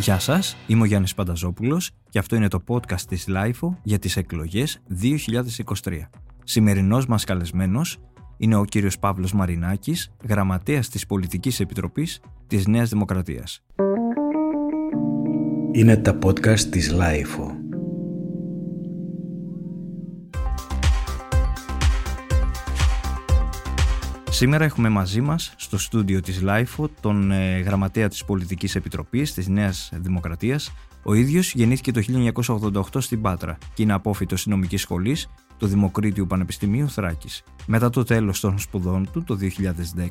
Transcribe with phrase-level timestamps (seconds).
[0.00, 4.16] Γεια σας, είμαι ο Γιάννης Πανταζόπουλος και αυτό είναι το podcast της LIFO για τις
[4.16, 6.10] εκλογές 2023.
[6.44, 7.98] Σημερινός μας καλεσμένος
[8.36, 13.62] είναι ο κύριος Παύλος Μαρινάκης, γραμματέας της Πολιτικής Επιτροπής της Νέας Δημοκρατίας.
[15.72, 17.57] Είναι τα podcast της LIFO.
[24.38, 29.48] Σήμερα έχουμε μαζί μας στο στούντιο της LIFO τον ε, γραμματέα της Πολιτικής Επιτροπής της
[29.48, 30.72] Νέας Δημοκρατίας.
[31.02, 32.00] Ο ίδιος γεννήθηκε το
[32.62, 37.42] 1988 στην Πάτρα και είναι απόφυτος νομικής σχολής του Δημοκρίτιου Πανεπιστημίου Θράκης.
[37.66, 39.38] Μετά το τέλος των σπουδών του το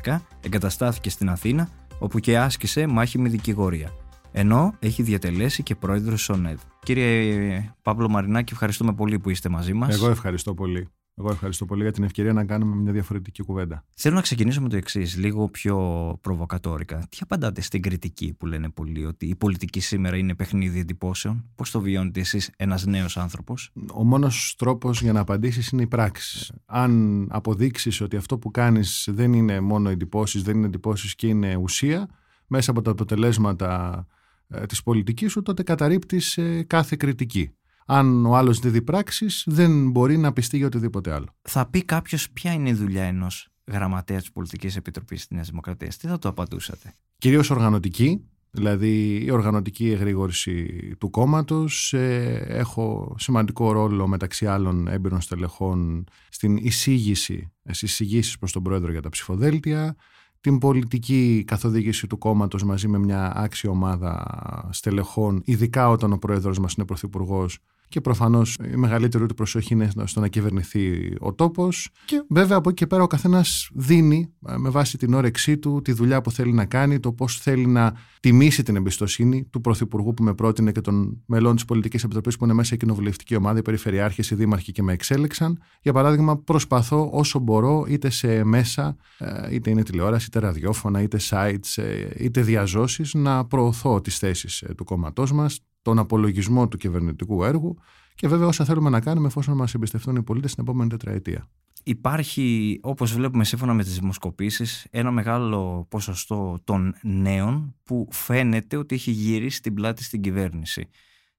[0.06, 1.70] 2010 εγκαταστάθηκε στην Αθήνα
[2.00, 3.92] όπου και άσκησε μάχη με δικηγορία.
[4.32, 6.60] Ενώ έχει διατελέσει και πρόεδρος ΣΟΝΕΔ.
[6.84, 9.96] Κύριε Παύλο Μαρινάκη, ευχαριστούμε πολύ που είστε μαζί μας.
[9.96, 10.88] Εγώ ευχαριστώ πολύ.
[11.20, 13.86] Εγώ ευχαριστώ πολύ για την ευκαιρία να κάνουμε μια διαφορετική κουβέντα.
[13.94, 15.78] Θέλω να ξεκινήσω με το εξής, λίγο πιο
[16.22, 17.08] προβοκατόρικα.
[17.10, 21.72] Τι απαντάτε στην κριτική που λένε πολλοί ότι η πολιτική σήμερα είναι παιχνίδι εντυπώσεων; Πώς
[21.72, 26.54] το βιώνετε εσείς, ένας νέος άνθρωπος; Ο μόνος τρόπος για να απαντήσεις είναι η πράξη.
[26.66, 31.56] Αν αποδείξεις ότι αυτό που κάνεις δεν είναι μόνο εντυπώσεις, δεν είναι εντυπώσεις και είναι
[31.56, 32.10] ουσία,
[32.48, 34.06] μέσα από τα αποτελέσματα
[34.48, 37.52] ε, της πολιτικής σου, τότε καταρρύπτεις ε, κάθε κριτική
[37.90, 41.26] αν ο άλλος δεν δει πράξεις, δεν μπορεί να πιστεί για οτιδήποτε άλλο.
[41.42, 45.98] Θα πει κάποιος ποια είναι η δουλειά ενός γραμματέας της Πολιτικής Επιτροπής της Νέας Δημοκρατίας;
[45.98, 48.22] Τι θα το απαντούσατε; Κυρίως οργανωτική,
[48.52, 50.66] δηλαδή η οργανωτική εγρήγορση
[51.00, 51.94] του κόμματος.
[51.94, 58.92] Ε, έχω σημαντικό ρόλο μεταξύ άλλων έμπειρων στελεχών στην εισήγηση, στις εισηγήσεις προς τον Πρόεδρο
[58.92, 59.96] για τα ψηφοδέλτια,
[60.42, 66.60] την πολιτική καθοδήγηση του κόμματος μαζί με μια άξια ομάδα στελεχών, ειδικά όταν ο πρόεδρος
[66.60, 71.90] μας είναι πρωθυπουργός και προφανώς η μεγαλύτερη του προσοχή είναι στο να κυβερνηθεί ο τόπος.
[72.06, 75.82] Και βέβαια από εκεί και πέρα ο καθένας δίνει ε, με βάση την όρεξή του
[75.82, 80.14] τη δουλειά που θέλει να κάνει, το πώς θέλει να τιμήσει την εμπιστοσύνη του Πρωθυπουργού
[80.14, 83.60] που με πρότεινε και των μελών της Πολιτικής Επιτροπής που είναι μέσα η κοινοβουλευτική ομάδα,
[83.60, 85.60] οι περιφερειάρχες, οι δήμαρχοι και με εξέλεξαν.
[85.82, 91.20] Για παράδειγμα, προσπαθώ όσο μπορώ είτε σε μέσα, ε, είτε είναι τηλεόραση, είτε ραδιόφωνα, είτε
[91.30, 97.44] sites, ε, είτε διαζώσεις, να προωθώ τις θέσεις του κόμματός μας, τον απολογισμό του κυβερνητικού
[97.44, 97.78] έργου
[98.16, 101.50] και βέβαια όσα θέλουμε να κάνουμε εφόσον μας εμπιστευτούν οι πολίτες στην επόμενη τετραετία.
[101.84, 108.96] Υπάρχει, όπως βλέπουμε σύμφωνα με τις δημοσκοπήσεις, ένα μεγάλο ποσοστό των νέων που φαίνεται ότι
[108.96, 110.90] έχει γυρίσει την πλάτη στην κυβέρνηση.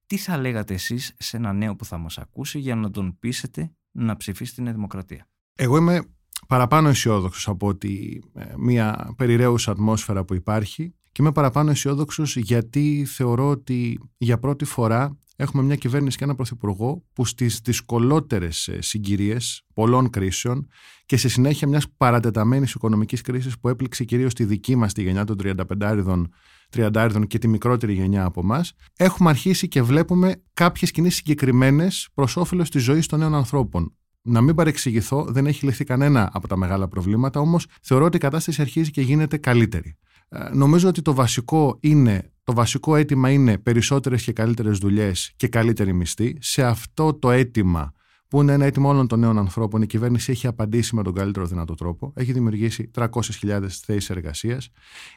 [0.07, 3.73] Τι θα λέγατε εσείς σε ένα νέο που θα μας ακούσει για να τον πείσετε
[3.91, 6.03] να ψηφίσει την Δημοκρατία; Εγώ είμαι
[6.47, 13.07] παραπάνω αισιόδοξος από ότι ε, μια περιραίουσα ατμόσφαιρα που υπάρχει και είμαι παραπάνω αισιόδοξος γιατί
[13.09, 18.81] θεωρώ ότι για πρώτη φορά έχουμε μια κυβέρνηση και ένα πρωθυπουργό που στις δυσκολότερες ε,
[18.81, 20.69] συγκυρίες πολλών κρίσεων
[21.07, 25.25] και στη συνέχεια μιας παρατεταμένης οικονομικής κρίσης που έπληξε κυρίως τη δική μας τη γενιά
[25.25, 26.25] των 35
[26.71, 32.37] 30 και τη μικρότερη γενιά από εμάς, έχουμε αρχίσει και βλέπουμε κάποιες κινήσεις συγκεκριμένες προς
[32.37, 33.93] όφελος της ζωής των νέων ανθρώπων.
[34.23, 38.21] Να μην παρεξηγηθώ, δεν έχει λυθεί κανένα από τα μεγάλα προβλήματα, όμως θεωρώ ότι η
[38.21, 39.97] κατάσταση αρχίζει και γίνεται καλύτερη.
[40.29, 45.49] Ε, νομίζω ότι το βασικό είναι το βασικό αίτημα είναι περισσότερες και καλύτερες δουλειές και
[45.49, 46.37] καλύτερη μισθή.
[46.41, 47.93] Σε αυτό το αίτημα
[48.29, 51.47] που είναι ένα αίτημα όλων των νέων ανθρώπων, η κυβέρνηση έχει απαντήσει με τον καλύτερο
[51.47, 52.13] δυνατό τρόπο.
[52.17, 54.69] Έχει δημιουργήσει 300.000 θέσεις εργασίας.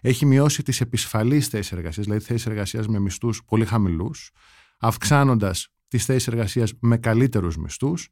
[0.02, 4.32] Έχει μειώσει τις επισφαλείς θέσεις εργασίας, δηλαδή θέσεις εργασίας με μισθούς πολύ χαμηλούς,
[4.80, 8.10] αυξάνοντας τις θέσεις εργασίας με καλύτερους μισθούς.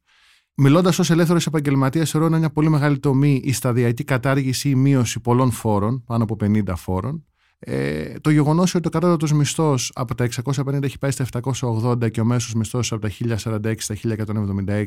[0.62, 5.20] Μιλώντας ως ελεύθερος επαγγελματίας, θεωρώ είναι μια πολύ μεγάλη τομή η σταδιακή κατάργηση ή μείωση
[5.20, 7.24] πολλών φόρων, πάνω από 50 φόρων.
[7.58, 11.26] Ε, το γεγονός ότι ο κατώτατος μισθός από τα 650 έχει πάει στα
[11.60, 14.84] 780 και ο μέσος μισθός από τα 1046 στα 1176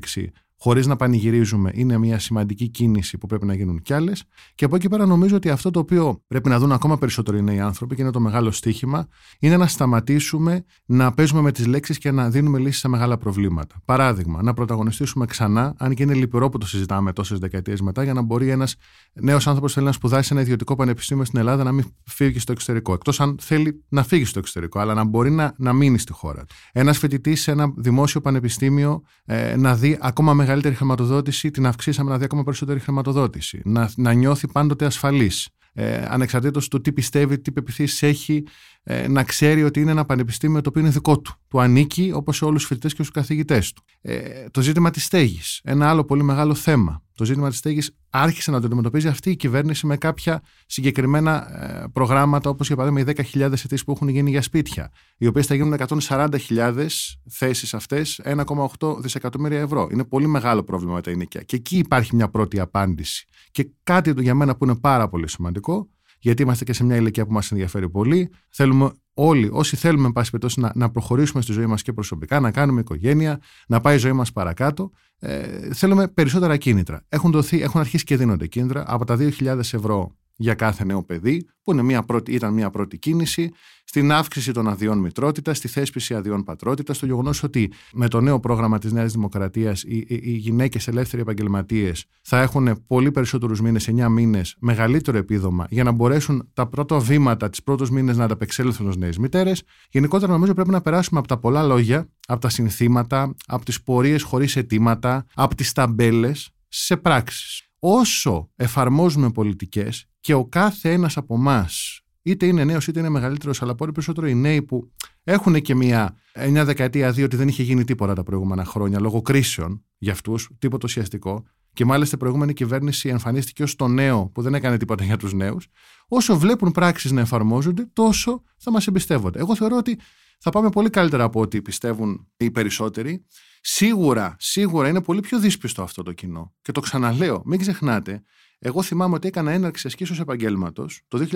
[0.58, 4.24] χωρίς να πανηγυρίζουμε, είναι μια σημαντική κίνηση που πρέπει να γίνουν κι άλλες.
[4.56, 7.42] Και από εκεί πέρα νομίζω ότι αυτό το οποίο πρέπει να δουν ακόμα περισσότερο οι
[7.42, 9.08] νέοι άνθρωποι και είναι το μεγάλο στίχημα,
[9.40, 13.76] είναι να σταματήσουμε να παίζουμε με τις λέξεις και να δίνουμε λύσεις σε μεγάλα προβλήματα.
[13.86, 18.14] Παράδειγμα, να πρωταγωνιστήσουμε ξανά, αν και είναι λυπηρό που το συζητάμε τόσες δεκαετίες μετά, για
[18.14, 18.76] να μπορεί ένας
[19.14, 22.52] νέος άνθρωπος θέλει να σπουδάσει σε ένα ιδιωτικό πανεπιστήμιο στην Ελλάδα να μην φύγει στο
[22.52, 22.94] εξωτερικό.
[22.94, 26.46] Εκτός αν θέλει να φύγει στο εξωτερικό, αλλά να μπορεί να, να μείνει στη χώρα
[26.72, 32.18] Ένας φοιτητής σε ένα δημόσιο πανεπιστήμιο ε, να δει ακόμα μεγαλύτερη χρηματοδότηση, την αυξήσαμε να
[32.18, 33.62] δει ακόμα περισσότερη χρηματοδότηση.
[33.64, 35.50] Να, να νιώθει πάντοτε ασφαλής.
[35.76, 38.44] Ε, ανεξαρτήτως του τι πιστεύει, τι πεπιθήσεις έχει,
[38.84, 41.34] ε, να ξέρει ότι είναι ένα πανεπιστήμιο το οποίο είναι δικό του.
[41.48, 43.84] Του ανήκει όπως σε όλους τους φοιτητές και στους καθηγητές του.
[44.02, 45.62] Ε, το ζήτημα της στέγης.
[45.64, 47.02] Ένα άλλο πολύ μεγάλο θέμα.
[47.16, 51.88] Το ζήτημα της στέγης άρχισε να το αντιμετωπίζει αυτή η κυβέρνηση με κάποια συγκεκριμένα ε,
[51.94, 55.56] προγράμματα, όπως για παράδειγμα οι 10.000 αιτήσεις που έχουν γίνει για σπίτια, οι οποίες θα
[55.56, 55.76] γίνουν
[56.08, 56.88] 140.000
[57.30, 59.88] θέσεις αυτές, 1,8 δισεκατομμύρια ευρώ.
[59.92, 61.42] Είναι πολύ μεγάλο πρόβλημα με τα ενοικία.
[61.42, 63.28] Και εκεί υπάρχει μια πρώτη απάντηση.
[63.52, 65.88] Και κάτι για μένα που είναι πάρα πολύ σημαντικό
[66.24, 68.30] γιατί είμαστε και σε μια ηλικία που μας ενδιαφέρει πολύ.
[68.50, 72.40] Θέλουμε όλοι όσοι θέλουμε, εν πάση περιπτώσει, να, να προχωρήσουμε στη ζωή μας και προσωπικά,
[72.40, 77.06] να κάνουμε οικογένεια, να πάει η ζωή μας παρακάτω, ε, θέλουμε περισσότερα κίνητρα.
[77.10, 81.48] Έχουν, δοθεί, έχουν αρχίσει και δίνονται κίνητρα από τα 2.000 ευρώ για κάθε νέο παιδί,
[81.64, 83.52] που είναι μια πρώτη, ήταν μια πρώτη κίνηση,
[83.84, 88.40] στην αύξηση των αδειών μητρότητας, στη θέσπιση αδειών πατρότητας, στο γεγονός ότι με το νέο
[88.40, 93.90] πρόγραμμα της Νέας Δημοκρατίας οι, οι, οι γυναίκες ελεύθεροι επαγγελματίες θα έχουν πολύ περισσότερους μήνες,
[93.90, 98.88] 9 μήνες, μεγαλύτερο επίδομα για να μπορέσουν τα πρώτα βήματα, τι πρώτου μήνες να ανταπεξέλθουν
[98.88, 99.64] ως νέες μητέρες.
[99.90, 104.24] Γενικότερα, νομίζω πρέπει να περάσουμε από τα πολλά λόγια, από τα συνθήματα, από τις πορείες
[104.24, 111.36] χωρίς αιτήματα, από τις ταμπέλες σε πράξεις όσο εφαρμόζουμε πολιτικές και ο κάθε ένας από
[111.36, 114.92] εμάς, είτε είναι νέος είτε είναι μεγαλύτερος, αλλά πολύ περισσότερο οι νέοι που
[115.24, 119.22] έχουν και μια 9 δεκαετία, δύο ότι δεν είχε γίνει τίποτα τα προηγούμενα χρόνια λόγω
[119.22, 121.44] κρίσεων για αυτούς, τίποτα ουσιαστικό.
[121.74, 125.34] Και μάλιστα η προηγούμενη κυβέρνηση εμφανίστηκε ως το νέο που δεν έκανε τίποτα για τους
[125.34, 125.68] νέους.
[126.08, 129.40] Όσο βλέπουν πράξεις να εφαρμόζονται, τόσο θα μας εμπιστεύονται.
[129.40, 130.00] Εγώ θεωρώ ότι
[130.40, 133.26] θα πάμε πολύ καλύτερα από ό,τι πιστεύουν οι περισσότεροι.
[133.66, 136.54] Σίγουρα, σίγουρα είναι πολύ πιο δύσπιστο αυτό το κοινό.
[136.62, 138.24] Και το ξαναλέω, μην ξεχνάτε,
[138.60, 141.28] εγώ θυμάμαι ότι έκανα έναρξη ασκήσεως επαγγέλματος το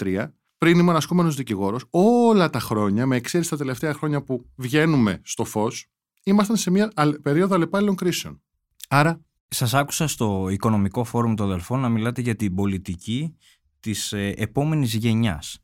[0.00, 0.26] 2013,
[0.58, 5.44] πριν ήμουν ασκούμενος δικηγόρος, όλα τα χρόνια, με εξαίρεση τα τελευταία χρόνια που βγαίνουμε στο
[5.44, 5.86] φως,
[6.22, 6.92] ήμασταν σε μια
[7.22, 8.42] περίοδο αλλεπάλληλων κρίσεων.
[8.88, 9.20] Άρα.
[9.48, 13.36] Σας άκουσα στο Οικονομικό Φόρουμ των Αδελφών να μιλάτε για την πολιτική
[13.80, 15.58] της ε, επόμενης γενιάς.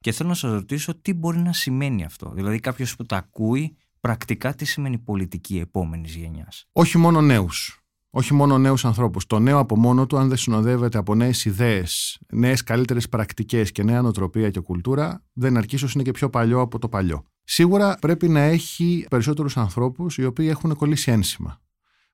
[0.00, 2.32] Και θέλω να σας ρωτήσω τι μπορεί να σημαίνει αυτό.
[2.34, 7.74] Δηλαδή, κάποιος που τα ακούει πρακτικά τι σημαίνει πολιτική επόμενης γενιάς; Όχι μόνο νέους.
[8.12, 9.26] Όχι μόνο νέους ανθρώπους.
[9.26, 13.82] Το νέο από μόνο του, αν δεν συνοδεύεται από νέες ιδέες, νέες καλύτερες πρακτικές και
[13.82, 17.24] νέα νοοτροπία και κουλτούρα, δεν αρκεί, ίσως είναι και πιο παλιό από το παλιό.
[17.44, 21.60] Σίγουρα πρέπει να έχει περισσότερους ανθρώπους οι οποίοι έχουν κολλήσει ένσημα.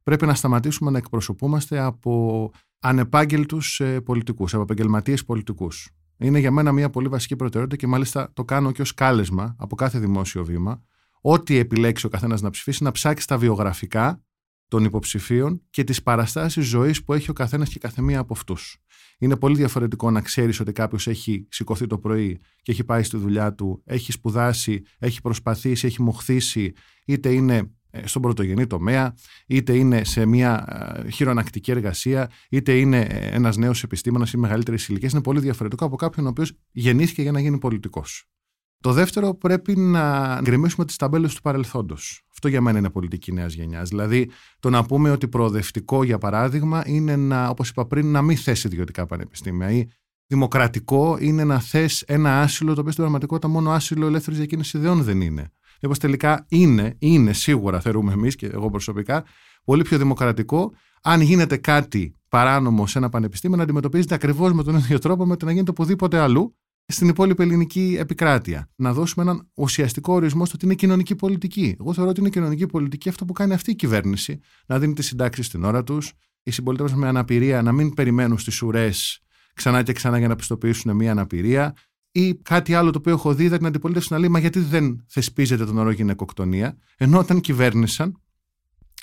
[0.03, 5.91] Πρέπει να σταματήσουμε να εκπροσωπούμαστε από ανεπάγγελτους ε, πολιτικούς, από επαγγελματίες πολιτικούς.
[6.19, 9.77] Είναι για μένα μια πολύ βασική προτεραιότητα και μάλιστα το κάνω και ως κάλεσμα από
[9.77, 10.83] κάθε δημόσιο βήμα
[11.29, 14.23] ό,τι επιλέξει ο καθένας να ψηφίσει, να ψάξει τα βιογραφικά
[14.69, 18.79] των υποψηφίων και τις παραστάσεις ζωής που έχει ο καθένας και καθεμία από αυτούς.
[19.19, 23.17] Είναι πολύ διαφορετικό να ξέρεις ότι κάποιος έχει σηκωθεί το πρωί και έχει πάει στη
[23.17, 26.73] δουλειά του, έχει σπουδάσει, έχει προσπαθήσει, έχει μοχθήσει,
[27.07, 29.15] είτε είναι ε, στον πρωτογενή τομέα,
[29.47, 30.65] είτε είναι σε μια
[31.05, 35.09] ε, χειρονακτική εργασία, είτε είναι ε, ένας νέος επιστήμονας ή μεγαλύτερη ηλικία.
[35.13, 38.29] Είναι πολύ διαφορετικό από κάποιον ο οποίος γεννήθηκε για να γίνει πολιτικός.
[38.81, 42.23] Το δεύτερο, πρέπει να γκρεμίσουμε τις ταμπέλες του παρελθόντος.
[42.33, 43.89] Αυτό για μένα είναι πολιτική νέας γενιάς.
[43.89, 44.31] Δηλαδή,
[44.61, 48.67] το να πούμε ότι προοδευτικό, για παράδειγμα, είναι να, όπως είπα πριν, να μην θέσει
[48.67, 49.71] ιδιωτικά πανεπιστήμια.
[49.71, 49.87] Ή
[50.27, 55.03] δημοκρατικό είναι να θες ένα άσυλο, το οποίο στην πραγματικότητα μόνο άσυλο ελεύθερης διακίνησης ιδεών
[55.03, 55.51] δεν είναι.
[55.81, 59.25] Λοιπόν, τελικά είναι, είναι σίγουρα, θεωρούμε εμείς και εγώ προσωπικά,
[59.65, 64.77] πολύ πιο δημοκρατικό αν γίνεται κάτι παράνομο σε ένα πανεπιστήμιο να αντιμετωπίζεται ακριβώς με τον
[64.77, 68.69] ίδιο τρόπο με το να γίνεται οπουδήποτε αλλού στην υπόλοιπη ελληνική επικράτεια.
[68.77, 71.77] Να δώσουμε έναν ουσιαστικό ορισμό στο ότι είναι κοινωνική πολιτική.
[71.81, 74.41] Εγώ θεωρώ ότι είναι κοινωνική πολιτική αυτό που κάνει αυτή η κυβέρνηση.
[74.67, 76.13] Να δίνει τις συντάξεις στην ώρα τους,
[76.43, 79.21] οι συμπολίτε μας με αναπηρία να μην περιμένουν στις ουρές
[79.55, 81.75] ξανά και ξανά για να πιστοποιήσουν μια αναπηρία.
[82.11, 85.05] Ή κάτι άλλο το οποίο έχω δει, είδα την αντιπολίτευση να λέει Μα γιατί δεν
[85.09, 88.21] θεσπίζεται τον όρο γυναικοκτονία, ενώ όταν κυβέρνησαν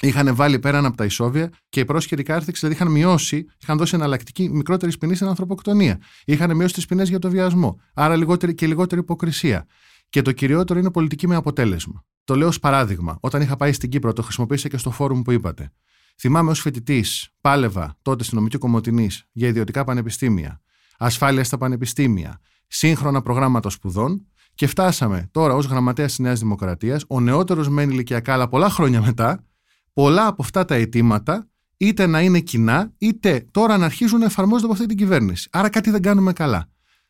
[0.02, 3.96] είχαν βάλει πέραν από τα ισόβια και οι πρόσχεροι κάρθηξ δηλαδή είχαν μειώσει, είχαν δώσει
[3.96, 6.00] εναλλακτική μικρότερη ποινή στην ανθρωποκτονία.
[6.26, 7.80] Είχαν μειώσει τις ποινές για το βιασμό.
[7.94, 9.66] Άρα λιγότερη και λιγότερη υποκρισία.
[10.10, 12.04] Και το κυριότερο είναι πολιτική με αποτέλεσμα.
[12.24, 13.18] Το λέω ως παράδειγμα.
[13.20, 15.72] Όταν είχα πάει στην Κύπρο, το χρησιμοποίησα και στο φόρουμ που είπατε.
[16.20, 20.62] Θυμάμαι ως φοιτητής, πάλευα τότε στην νομική Κομωτινής για ιδιωτικά πανεπιστήμια,
[20.98, 27.20] ασφάλεια στα πανεπιστήμια, σύγχρονα προγράμματα σπουδών και φτάσαμε τώρα ως γραμματέας της Νέας Δημοκρατίας, ο
[27.20, 29.44] νεότερος μεν ηλικιακά, αλλά πολλά χρόνια μετά,
[29.94, 31.48] πολλά από αυτά τα αιτήματα
[31.78, 35.50] είτε να είναι κοινά, είτε τώρα να αρχίζουν να εφαρμόζονται από αυτή την κυβέρνηση.
[35.52, 36.68] Άρα κάτι δεν κάνουμε καλά.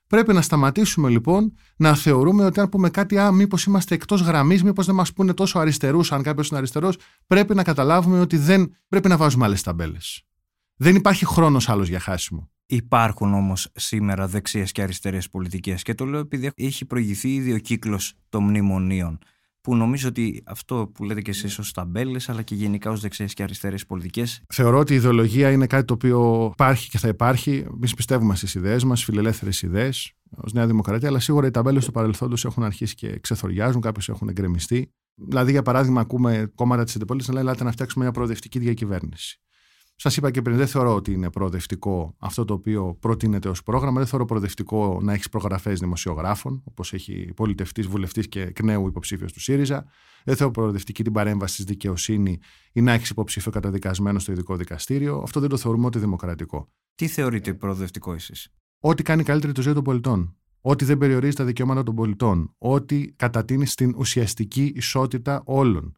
[0.07, 4.63] Πρέπει να σταματήσουμε λοιπόν να θεωρούμε ότι αν πούμε κάτι, α, μήπως είμαστε εκτός γραμμής,
[4.63, 6.97] μήπως δεν μας πούνε τόσο αριστερούς, αν κάποιος είναι αριστερός,
[7.27, 10.23] πρέπει να καταλάβουμε ότι δεν πρέπει να βάζουμε άλλες ταμπέλες.
[10.75, 12.49] Δεν υπάρχει χρόνος άλλος για χάσιμο.
[12.65, 17.57] Υπάρχουν όμως σήμερα δεξιέ και αριστερές πολιτικές και το λέω επειδή έχει προηγηθεί ήδη ο
[17.57, 19.19] κύκλος των μνημονίων
[19.63, 23.34] που νομίζω ότι αυτό που λέτε και εσείς ως ταμπέλες, αλλά και γενικά ως δεξιές
[23.34, 24.41] και αριστερές πολιτικές.
[24.53, 27.65] Θεωρώ ότι η ιδεολογία είναι κάτι το οποίο υπάρχει και θα υπάρχει.
[27.74, 31.91] Εμείς πιστεύουμε στις ιδέες μας, φιλελεύθερες ιδέες, ως Νέα Δημοκρατία, αλλά σίγουρα οι ταμπέλες του
[31.91, 34.91] παρελθόντος έχουν αρχίσει και ξεθοριάζουν, κάποιες έχουν εγκρεμιστεί.
[35.15, 39.41] Δηλαδή, για παράδειγμα, ακούμε κόμματα της αντιπολίτευση να λέει: Ελάτε να φτιάξουμε μια προοδευτική διακυβέρνηση.
[39.95, 43.97] Σας είπα και πριν, δεν θεωρώ ότι είναι προοδευτικό αυτό το οποίο προτείνεται ως πρόγραμμα.
[43.97, 49.33] Δεν θεωρώ προοδευτικό να έχεις προγραφές δημοσιογράφων, όπως έχει πολιτευτής, βουλευτής και εκ νέου υποψήφιος
[49.33, 49.85] του ΣΥΡΙΖΑ.
[50.23, 52.39] Δεν θεωρώ προοδευτική την παρέμβαση στη δικαιοσύνη
[52.73, 55.17] ή να έχεις υποψήφιο καταδικασμένο στο ειδικό δικαστήριο.
[55.17, 56.71] Αυτό δεν το θεωρούμε ότι δημοκρατικό.
[56.95, 60.38] Τι θεωρείτε προοδευτικό εσείς, Ό,τι κάνει καλύτερη το ζωή των πολιτών.
[60.62, 65.97] ότι δεν περιορίζει τα δικαιώματα των πολιτών, ότι κατατείνει στην ουσιαστική ισότητα όλων,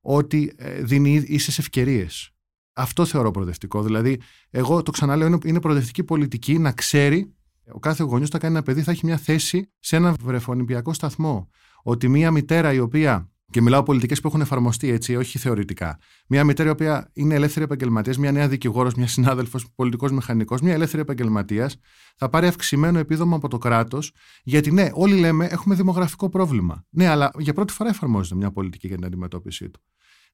[0.00, 2.35] ότι ε, δίνει ίσες ευκαιρίες.
[2.78, 3.82] Αυτό θεωρώ προοδευτικό.
[3.82, 7.34] Δηλαδή, εγώ το ξαναλέω, είναι προοδευτική πολιτική να ξέρει
[7.72, 11.48] ο κάθε γονιός θα κάνει ένα παιδί, θα έχει μια θέση σε ένα βρεφονιπιακό σταθμό.
[11.82, 15.98] Ότι μια μητέρα η οποία και μιλάω πολιτικές που έχουν εφαρμοστεί έτσι, όχι θεωρητικά.
[16.28, 20.72] Μια μητέρα η οποία είναι ελεύθερη επαγγελματίας, μια νέα δικηγόρος, μια συνάδελφος, πολιτικός μηχανικός, μια
[20.72, 21.76] ελεύθερη επαγγελματίας,
[22.16, 26.84] θα πάρει αυξημένο επίδομα από το κράτος, γιατί ναι, όλοι λέμε έχουμε δημογραφικό πρόβλημα.
[26.90, 29.80] Ναι, αλλά για πρώτη φορά εφαρμόζεται μια πολιτική για την αντιμετώπιση του.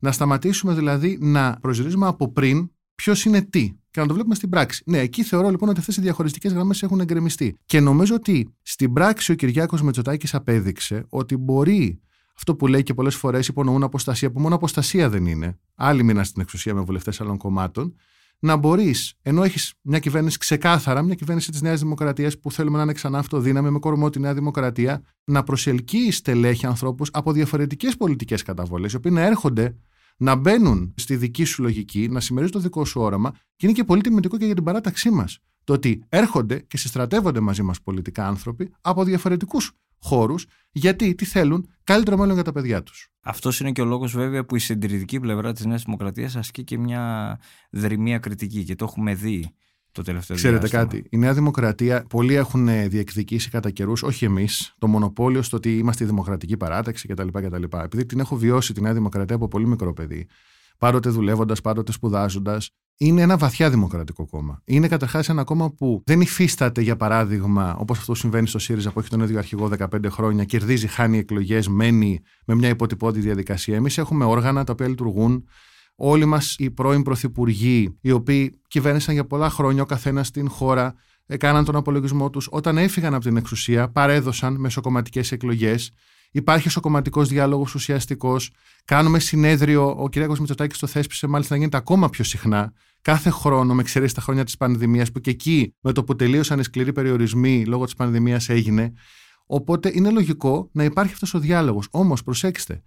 [0.02, 4.48] Να σταματήσουμε δηλαδή να προσδιορίζουμε από πριν ποιος είναι τι και να το βλέπουμε στην
[4.48, 4.82] πράξη.
[4.86, 7.56] Ναι, εκεί θεωρώ λοιπόν ότι αυτές οι διαχωριστικές γραμμές έχουν εγκρεμιστεί.
[7.66, 12.00] Και νομίζω ότι στην πράξη ο Κυριάκος Μετσοτάκης απέδειξε ότι μπορεί
[12.36, 16.24] αυτό που λέει και πολλές φορές υπονοούν αποστασία, που μόνο αποστασία δεν είναι, άλλοι μήνα
[16.24, 17.94] στην εξουσία με βουλευτές άλλων κομμάτων,
[18.38, 22.82] να μπορείς, ενώ έχεις μια κυβέρνηση ξεκάθαρα, μια κυβέρνηση της Νέας Δημοκρατίας που θέλουμε να
[22.82, 28.42] είναι ξανά αυτοδύναμη με κορμό τη Νέα Δημοκρατία, να προσελκύει στελέχη ανθρώπους από διαφορετικές πολιτικές
[28.42, 29.76] καταβολές, οι οποίοι να έρχονται
[30.16, 33.84] να μπαίνουν στη δική σου λογική, να συμμερίζουν το δικό σου όραμα και είναι και
[33.84, 35.38] πολύ τιμητικό και για την παράταξή μας.
[35.64, 41.68] Το ότι έρχονται και συστρατεύονται μαζί μας πολιτικά άνθρωποι από διαφορετικούς χώρους, γιατί τι θέλουν,
[41.84, 43.08] καλύτερο μέλλον για τα παιδιά τους.
[43.20, 46.78] Αυτός είναι και ο λόγος, βέβαια, που η συντηρητική πλευρά της Νέας Δημοκρατίας ασκεί και
[46.78, 47.38] μια
[47.70, 49.54] δρυμία κριτική και το έχουμε δει
[49.92, 50.82] το τελευταίο Ξέρετε διάστημα.
[50.82, 55.78] κάτι, η Νέα Δημοκρατία, πολλοί έχουν διεκδικήσει κατά καιρούς, όχι εμείς, το μονοπόλιο στο ότι
[55.78, 57.28] είμαστε η δημοκρατική παράταξη κτλ.
[57.28, 57.62] κτλ.
[57.82, 60.26] Επειδή την έχω βιώσει τη Νέα Δημοκρατία από πολύ μικρό παιδί,
[60.78, 64.62] πάντοτε δουλεύοντας, πάντοτε σπουδάζοντας, είναι ένα βαθιά δημοκρατικό κόμμα.
[64.64, 69.00] Είναι καταρχάς ένα κόμμα που δεν υφίσταται, για παράδειγμα, όπως αυτό συμβαίνει στο ΣΥΡΙΖΑ που
[69.00, 73.76] έχει τον ίδιο αρχηγό 15 χρόνια, κερδίζει, χάνει εκλογές, μένει με μια υποτυπώδη διαδικασία.
[73.76, 75.44] Εμείς έχουμε όργανα τα οποία λειτουργούν.
[75.94, 80.94] Όλοι μας οι πρώην πρωθυπουργοί, οι οποίοι κυβέρνησαν για πολλά χρόνια ο καθένας στην χώρα,
[81.26, 82.48] έκαναν τον απολογισμό τους.
[82.50, 85.92] Όταν έφυγαν από την εξουσία, παρέδωσαν μεσοκομματικές εκλογές.
[86.34, 88.50] Υπάρχει εσωκομματικό διάλογος ουσιαστικός.
[88.84, 89.94] Κάνουμε συνέδριο.
[89.98, 90.16] Ο κ.
[90.16, 92.72] Μητσοτάκης το θέσπισε μάλιστα να γίνεται ακόμα πιο συχνά.
[93.02, 96.58] Κάθε χρόνο, με εξαιρέσεις τα χρόνια της πανδημίας, που και εκεί με το που τελείωσαν
[96.58, 98.92] οι σκληροί περιορισμοί λόγω της πανδημίας έγινε.
[99.46, 101.88] Οπότε είναι λογικό να υπάρχει αυτός ο διάλογος.
[101.90, 102.82] Όμως, προσέξτε,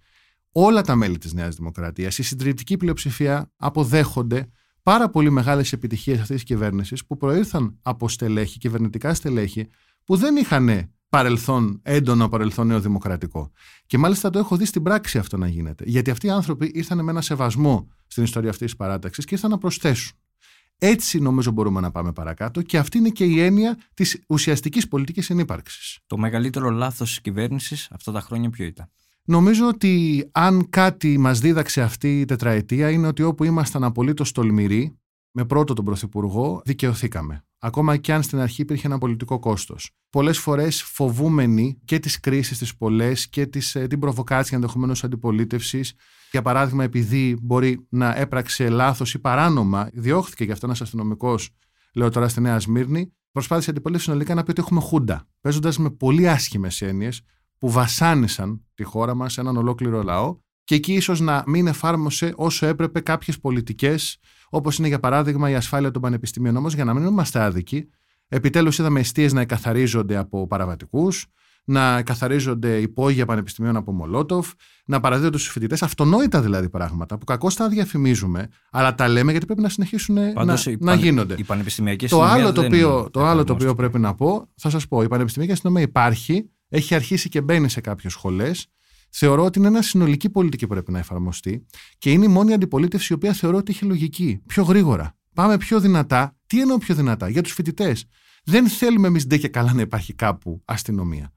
[0.58, 4.48] όλα τα μέλη της Νέας Δημοκρατίας, η συντριπτική πλειοψηφία αποδέχονται
[4.82, 9.66] πάρα πολύ μεγάλες επιτυχίες αυτής της κυβέρνησης που προήρθαν από στελέχη, κυβερνητικά στελέχη,
[10.04, 13.50] που δεν είχαν παρελθόν, έντονο παρελθόν νεοδημοκρατικό.
[13.86, 15.84] Και μάλιστα το έχω δει στην πράξη αυτό να γίνεται.
[15.86, 19.50] Γιατί αυτοί οι άνθρωποι ήρθαν με ένα σεβασμό στην ιστορία αυτής της παράταξης και ήρθαν
[19.50, 20.16] να προσθέσουν.
[20.78, 25.24] Έτσι νομίζω μπορούμε να πάμε παρακάτω και αυτή είναι και η έννοια της ουσιαστικής πολιτικής
[25.24, 25.98] συνύπαρξης.
[26.06, 28.90] Το μεγαλύτερο λάθος της κυβέρνησης αυτά τα χρόνια ποιο ήταν;
[29.28, 34.98] Νομίζω ότι αν κάτι μας δίδαξε αυτή η τετραετία είναι ότι όπου ήμασταν απολύτως τολμηροί,
[35.30, 37.44] με πρώτο τον Πρωθυπουργό, δικαιωθήκαμε.
[37.58, 39.90] Ακόμα και αν στην αρχή υπήρχε ένα πολιτικό κόστος.
[40.10, 45.94] Πολλές φορές φοβούμενοι και τις κρίσεις τις πολλές και τις, ε, την προβοκάτσια ενδεχομένως αντιπολίτευσης.
[46.30, 51.50] Για παράδειγμα, επειδή μπορεί να έπραξε λάθος ή παράνομα, διώχθηκε γι' αυτός ένας αστυνομικός,
[51.94, 55.28] λέω τώρα στη Νέα Σμύρνη, προσπάθησε η αντιπολίτευση συνολικά να πει ότι έχουμε χούντα.
[55.40, 57.22] Παίζοντας με πολύ άσχημες έννοιες
[57.58, 62.66] που βασάνισαν τη χώρα μας, έναν ολόκληρο λαό, και εκεί ίσως να μην εφάρμοσε όσο
[62.66, 66.56] έπρεπε κάποιες πολιτικές όπως είναι για παράδειγμα η ασφάλεια των πανεπιστημίων.
[66.56, 67.88] Όμω, για να μην είμαστε άδικοι,
[68.28, 71.26] επιτέλους είδαμε αιστείες να εκαθαρίζονται από παραβατικούς,
[71.64, 74.52] να εκαθαρίζονται υπόγεια πανεπιστημίων από Μολότοφ,
[74.86, 75.82] να παραδίδονται στους φοιτητές.
[75.82, 80.66] Αυτονόητα δηλαδή πράγματα που κακώς τα διαφημίζουμε, αλλά τα λέμε γιατί πρέπει να συνεχίσουν Πάντως,
[80.66, 81.34] να, η να πανε- γίνονται.
[81.38, 83.74] Η πανεπιστημιακή Το αστυνομία άλλο το, δεν οποίο, το άλλο το οποίο εφαρμόστηκε.
[83.74, 87.80] πρέπει να πω, θα σας πω, η πανεπιστημιακή αστυνομία υπάρχει, έχει αρχίσει και μπαίνει σε
[87.80, 88.66] κάποιες σχολές.
[89.10, 91.66] Θεωρώ ότι είναι ένα συνολική πολιτική που πρέπει να εφαρμοστεί
[91.98, 94.42] και είναι η μόνη αντιπολίτευση η οποία θεωρώ ότι έχει λογική.
[94.46, 95.16] Πιο γρήγορα.
[95.34, 96.36] Πάμε πιο δυνατά.
[96.46, 98.04] Τι εννοώ πιο δυνατά, για τους φοιτητές.
[98.44, 101.32] Δεν θέλουμε εμείς ντε και καλά να υπάρχει κάπου αστυνομία.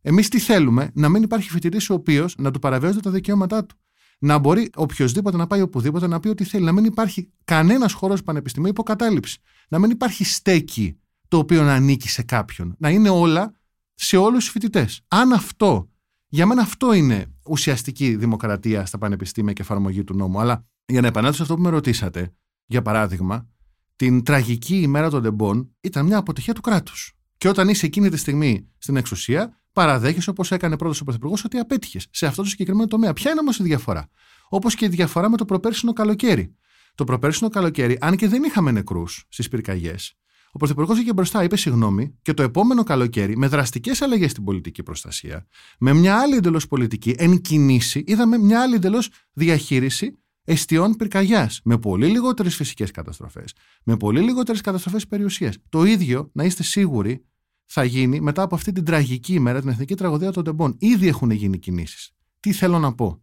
[0.00, 3.76] Εμείς τι θέλουμε, να μην υπάρχει φοιτητής ο οποίος να του παραβιάζονται τα δικαιώματά του.
[4.18, 6.64] Να μπορεί οποιοδήποτε να πάει οπουδήποτε να πει ό,τι θέλει.
[6.64, 9.38] Να μην υπάρχει κανένας χώρος πανεπιστημίου υποκατάληψης.
[9.68, 12.74] Να μην υπάρχει στέκι το οποίο να ανήκει σε κάποιον.
[12.78, 13.57] Να είναι όλα
[14.00, 15.00] σε όλους τους φοιτητές.
[15.08, 15.90] Αν αυτό,
[16.28, 20.40] για μένα αυτό είναι ουσιαστική δημοκρατία στα πανεπιστήμια και εφαρμογή του νόμου.
[20.40, 22.34] Αλλά για να επανέλθω σε αυτό που με ρωτήσατε,
[22.66, 23.48] για παράδειγμα,
[23.96, 27.12] την τραγική ημέρα των τεμπών ήταν μια αποτυχία του κράτους.
[27.36, 31.58] Και όταν είσαι εκείνη τη στιγμή στην εξουσία, παραδέχεσαι όπως έκανε πρώτος ο Πρωθυπουργός ότι
[31.58, 33.12] απέτυχες σε αυτό το συγκεκριμένο τομέα.
[33.12, 34.08] Ποια είναι όμως η διαφορά;
[34.48, 36.56] Όπως και η διαφορά με το προπέρσινο καλοκαίρι.
[36.94, 40.14] Το προπέρσινο καλοκαίρι, αν και δεν είχαμε νεκρούς στις πυρκαγιές,
[40.52, 44.82] ο Πρωθυπουργός βγήκε μπροστά, είπε συγγνώμη και το επόμενο καλοκαίρι, με δραστικές αλλαγές στην πολιτική
[44.82, 45.46] προστασία,
[45.78, 51.60] με μια άλλη εντελώς πολιτική, εν κινήσει, είδαμε μια άλλη εντελώς διαχείριση εστιών πυρκαγιάς.
[51.64, 53.52] Με πολύ λιγότερες φυσικές καταστροφές,
[53.84, 55.56] με πολύ λιγότερες καταστροφές περιουσίας.
[55.68, 57.24] Το ίδιο, να είστε σίγουροι,
[57.64, 60.76] θα γίνει μετά από αυτή την τραγική ημέρα, την εθνική τραγωδία των τεμπών.
[60.78, 62.10] Ήδη έχουν γίνει κινήσεις.
[62.40, 63.22] Τι θέλω να πω;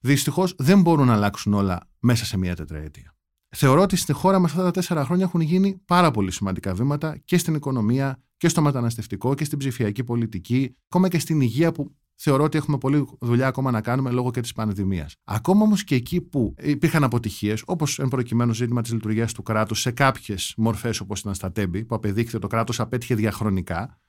[0.00, 3.14] Δυστυχώς δεν μπορούν να αλλάξουν όλα μέσα σε μία τετραετία.
[3.56, 7.16] Θεωρώ ότι στη χώρα μας αυτά τα τέσσερα χρόνια έχουν γίνει πάρα πολύ σημαντικά βήματα
[7.24, 11.94] και στην οικονομία και στο μεταναστευτικό και στην ψηφιακή πολιτική, ακόμα και στην υγεία που
[12.14, 15.14] θεωρώ ότι έχουμε πολλή δουλειά ακόμα να κάνουμε λόγω και της πανδημίας.
[15.24, 19.80] Ακόμα όμως και εκεί που υπήρχαν αποτυχίες, όπως εν προκειμένου ζήτημα της λειτουργίας του κράτους
[19.80, 24.00] σε κάποιες μορφές όπως ήταν στα Τέμπη, που απεδείχθηκε ότι το κράτος απέτυχε διαχρονικά,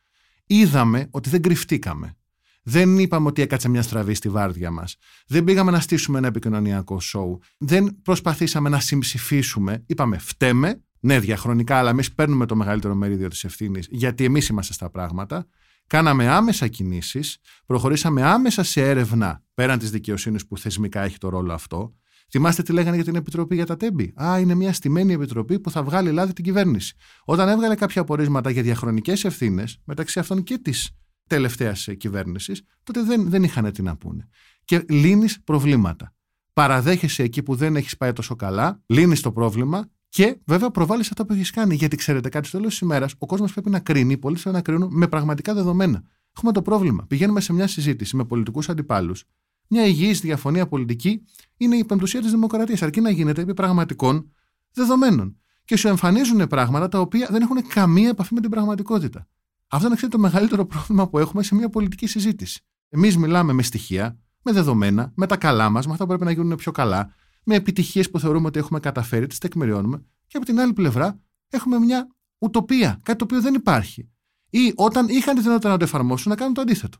[0.45, 2.15] είδαμε ότι δεν κρυφτήκαμε.
[2.63, 4.95] Δεν είπαμε ότι έκατσε μια στραβή στη βάρδια μας.
[5.27, 7.39] Δεν πήγαμε να στήσουμε ένα επικοινωνιακό σοου.
[7.57, 9.83] Δεν προσπαθήσαμε να συμψηφίσουμε.
[9.85, 14.73] Είπαμε φταίμε, ναι, διαχρονικά, αλλά εμείς παίρνουμε το μεγαλύτερο μερίδιο της ευθύνης, γιατί εμείς είμαστε
[14.73, 15.47] στα πράγματα.
[15.87, 21.53] Κάναμε άμεσα κινήσεις, προχωρήσαμε άμεσα σε έρευνα πέραν της δικαιοσύνης που θεσμικά έχει το ρόλο
[21.53, 21.95] αυτό.
[22.29, 25.71] Θυμάστε τι λέγανε για την Επιτροπή για τα Τέμπη; Α, είναι μια στημένη επιτροπή που
[25.71, 26.95] θα βγάλει λάδι την κυβέρνηση.
[27.25, 30.89] Όταν έβγαλε κάποια απορίσματα για διαχρονικές ευθύνες, μεταξύ αυτών και της
[31.31, 34.27] τελευταίας κυβέρνησης, τότε δεν, δεν είχαν τι να πούνε.
[34.65, 36.13] Και λύνεις προβλήματα.
[36.53, 41.25] Παραδέχεσαι εκεί που δεν έχεις πάει τόσο καλά, λύνεις το πρόβλημα και βέβαια προβάλλεις αυτά
[41.25, 41.75] που έχεις κάνει.
[41.75, 44.57] Γιατί ξέρετε κάτι, στο τέλος της ημέρας ο κόσμος πρέπει να κρίνει, οι πολίτες πρέπει
[44.57, 46.03] να κρίνουν με πραγματικά δεδομένα.
[46.37, 47.05] Έχουμε το πρόβλημα.
[47.07, 49.23] Πηγαίνουμε σε μια συζήτηση με πολιτικούς αντιπάλους.
[49.67, 51.23] Μια υγιής διαφωνία πολιτική
[51.57, 54.31] είναι η πεμπτουσία της δημοκρατίας, αρκεί να γίνεται επί πραγματικών
[54.73, 55.35] δεδομένων.
[55.65, 59.27] Και σου εμφανίζουν πράγματα τα οποία δεν έχουν καμία επαφή με την πραγματικότητα.
[59.73, 62.65] Αυτό είναι το μεγαλύτερο πρόβλημα που έχουμε σε μια πολιτική συζήτηση.
[62.89, 66.31] Εμείς μιλάμε με στοιχεία, με δεδομένα, με τα καλά μας, με αυτά που πρέπει να
[66.31, 67.13] γίνουν πιο καλά,
[67.43, 71.79] με επιτυχίες που θεωρούμε ότι έχουμε καταφέρει, τις τεκμηριώνουμε, και από την άλλη πλευρά έχουμε
[71.79, 74.09] μια ουτοπία, κάτι το οποίο δεν υπάρχει.
[74.49, 76.97] Ή όταν είχαν τη δυνατότητα να το εφαρμόσουν, να κάνουν το αντίθετο.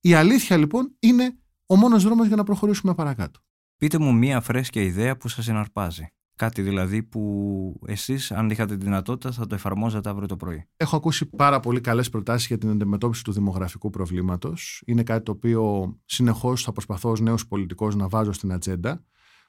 [0.00, 3.40] Η αλήθεια λοιπόν είναι ο μόνος δρόμος για να προχωρήσουμε παρακάτω.
[3.76, 6.06] Πείτε μου μία φρέσκια ιδέα που σας συναρπάζει.
[6.36, 10.68] Κάτι δηλαδή που εσείς, αν είχατε τη δυνατότητα, θα το εφαρμόζατε αύριο το πρωί.
[10.76, 14.82] Έχω ακούσει πάρα πολύ καλές προτάσεις για την αντιμετώπιση του δημογραφικού προβλήματος.
[14.86, 19.04] Είναι κάτι το οποίο συνεχώς θα προσπαθώ ως νέος πολιτικός να βάζω στην ατζέντα.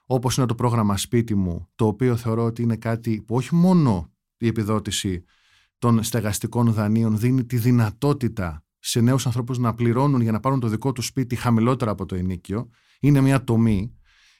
[0.06, 4.12] Όπως είναι το πρόγραμμα Σπίτι μου, το οποίο θεωρώ ότι είναι κάτι που όχι μόνο
[4.36, 5.24] η επιδότηση
[5.78, 10.68] των στεγαστικών δανείων δίνει τη δυνατότητα σε νέους ανθρώπους να πληρώνουν για να πάρουν το
[10.68, 12.68] δικό τους σπίτι χαμηλότερα από το ενίκιο.
[13.00, 13.94] Είναι μια τομή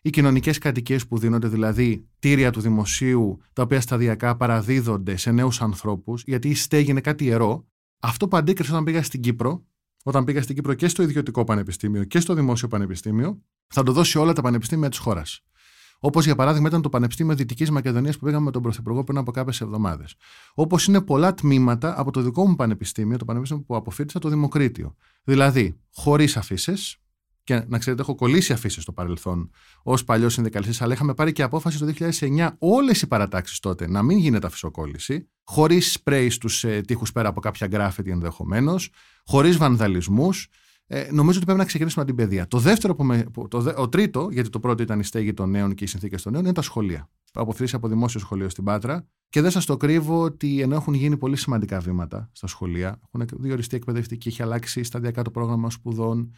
[0.06, 5.60] οι κοινωνικές κατοικίες που δίνονται, δηλαδή τήρια του δημοσίου, τα οποία σταδιακά παραδίδονται σε νέους
[5.60, 7.66] ανθρώπους, γιατί η στέγη είναι κάτι ιερό.
[8.00, 9.64] Αυτό που αντίκρισα όταν πήγα στην Κύπρο,
[10.04, 14.18] όταν πήγα στην Κύπρο και στο ιδιωτικό πανεπιστήμιο και στο δημόσιο πανεπιστήμιο, θα το δώσει
[14.18, 15.44] όλα τα πανεπιστήμια της χώρας.
[15.98, 19.30] Όπως για παράδειγμα ήταν το Πανεπιστήμιο Δυτικής Μακεδονίας που πήγαμε με τον Πρωθυπουργό πριν από
[19.30, 20.14] κάποιες εβδομάδες.
[20.54, 24.94] Όπως είναι πολλά τμήματα από το δικό μου πανεπιστήμιο, το πανεπιστήμιο που αποφύτησα, το Δημοκρίτιο.
[25.24, 26.98] Δηλαδή, χωρίς αφήσεις,
[27.44, 29.50] και να ξέρετε, έχω κολλήσει αφήσει στο παρελθόν
[29.82, 34.02] ως παλιός συνδικαλιστής, αλλά είχαμε πάρει και απόφαση το 2009 όλες οι παρατάξεις τότε να
[34.02, 38.90] μην γίνεται αφισοκόλληση, χωρίς σπρέι στους ε, τείχους πέρα από κάποια γκράφετι ενδεχομένως,
[39.24, 40.48] χωρίς βανδαλισμούς.
[40.86, 42.46] Ε, νομίζω ότι πρέπει να ξεκινήσουμε την παιδεία.
[42.48, 45.74] Το δεύτερο, που με, το, ο τρίτο, γιατί το πρώτο ήταν η στέγη των νέων
[45.74, 47.10] και οι συνθήκες των νέων, είναι τα σχολεία.
[47.32, 51.16] Αποφύτησα από δημόσιο σχολείο στην Πάτρα και δεν σας το κρύβω ότι ενώ έχουν γίνει
[51.16, 56.32] πολύ σημαντικά βήματα στα σχολεία, έχουν διοριστεί εκπαιδευτική, έχει αλλάξει σταδιακά το πρόγραμμα σπουδών,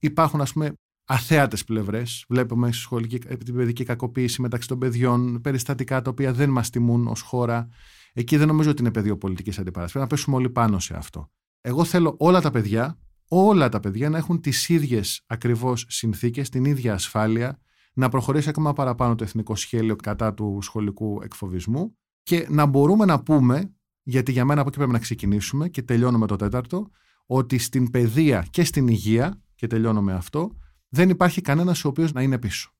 [0.00, 0.72] υπάρχουν ας πούμε
[1.04, 2.24] αθέατες πλευρές.
[2.28, 7.20] Βλέπουμε σχολική, την παιδική κακοποίηση μεταξύ των παιδιών, περιστατικά τα οποία δεν μας τιμούν ως
[7.20, 7.68] χώρα.
[8.12, 9.92] Εκεί δεν νομίζω ότι είναι πεδίο πολιτικής αντιπαράστασης.
[9.92, 11.30] Πρέπει να πέσουμε όλοι πάνω σε αυτό.
[11.60, 16.64] Εγώ θέλω όλα τα παιδιά, όλα τα παιδιά να έχουν τις ίδιες ακριβώς συνθήκες, την
[16.64, 17.60] ίδια ασφάλεια,
[17.94, 23.22] να προχωρήσει ακόμα παραπάνω το εθνικό σχέδιο κατά του σχολικού εκφοβισμού και να μπορούμε να
[23.22, 26.90] πούμε, γιατί για μένα από εκεί πρέπει να ξεκινήσουμε και τελειώνουμε το τέταρτο,
[27.26, 30.56] ότι στην παιδεία και στην υγεία και τελειώνω με αυτό,
[30.88, 32.70] δεν υπάρχει κανένας ο οποίος να είναι πίσω.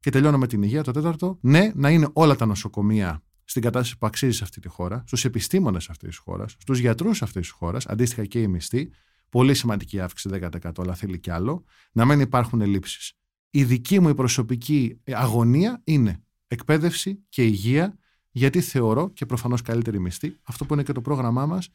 [0.00, 1.38] Και τελειώνω με την υγεία, το τέταρτο.
[1.40, 5.24] Ναι, να είναι όλα τα νοσοκομεία στην κατάσταση που αξίζει σε αυτή τη χώρα, στους
[5.24, 8.90] επιστήμονες αυτής της χώρας, στους γιατρούς αυτής της χώρας, αντίστοιχα και οι μισθοί.
[9.28, 11.64] Πολύ σημαντική αύξηση 10%, αλλά θέλει κι άλλο.
[11.92, 13.12] Να μην υπάρχουν ελλείψεις.
[13.50, 17.98] Η δική μου η προσωπική αγωνία είναι εκπαίδευση και υγεία,
[18.30, 21.68] γιατί θεωρώ και προφανώς καλύτερη μισθή, αυτό που είναι και το πρόγραμμά μας,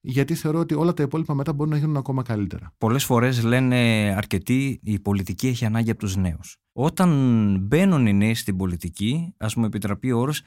[0.00, 2.72] γιατί θεωρώ ότι όλα τα υπόλοιπα μετά μπορούν να γίνουν ακόμα καλύτερα.
[2.78, 3.76] Πολλές φορές λένε
[4.16, 6.56] αρκετοί η πολιτική έχει ανάγκη από τους νέους.
[6.72, 7.10] Όταν
[7.60, 10.42] μπαίνουν οι νέοι στην πολιτική, ας μου επιτραπεί ο όρος,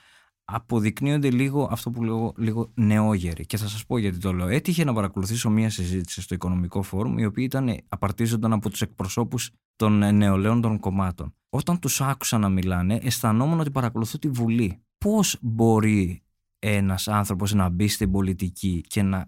[0.46, 3.46] αποδεικνύονται λίγο αυτό που λέω λίγο νεόγεροι.
[3.46, 4.48] Και θα σας πω γιατί το λέω.
[4.48, 9.52] Έτυχε να παρακολουθήσω μία συζήτηση στο Οικονομικό Φόρουμ, οι οποίοι ήταν, απαρτίζονταν από τους εκπροσώπους
[9.76, 11.34] των νεολαίων των κομμάτων.
[11.50, 14.82] Όταν τους άκουσα να μιλάνε, αισθανόμουν ότι παρακολουθώ τη Βουλή.
[14.98, 16.22] Πώς μπορεί
[16.60, 19.28] ένας άνθρωπος να μπει στην πολιτική και να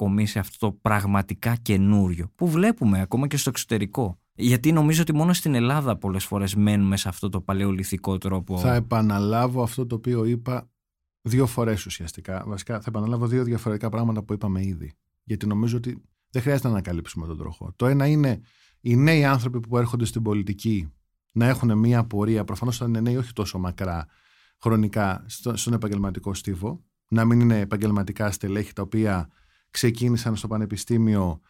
[0.00, 4.18] κομίσει αυτό το πραγματικά καινούριο που βλέπουμε ακόμα και στο εξωτερικό.
[4.34, 8.58] Γιατί νομίζω ότι μόνο στην Ελλάδα πολλές φορές μένουμε σε αυτό το παλαιοληθικό τρόπο.
[8.58, 10.70] Θα επαναλάβω αυτό το οποίο είπα
[11.20, 12.44] δύο φορές ουσιαστικά.
[12.46, 14.92] Βασικά θα επαναλάβω δύο διαφορετικά πράγματα που είπαμε ήδη.
[15.24, 17.72] γιατί νομίζω ότι δεν χρειάζεται να ανακαλύψουμε τον τροχό.
[17.76, 18.40] Το ένα είναι
[18.80, 20.92] οι νέοι άνθρωποι που έρχονται στην πολιτική
[21.32, 24.06] να έχουν μια πορεία, προφανώς θα είναι νέοι όχι τόσο μακρά
[24.62, 29.28] χρονικά στον επαγγελματικό στίβο, να μην είναι επαγγελματικά στελέχη τα οποία
[29.70, 31.40] ξεκίνησαν στο πανεπιστήμιο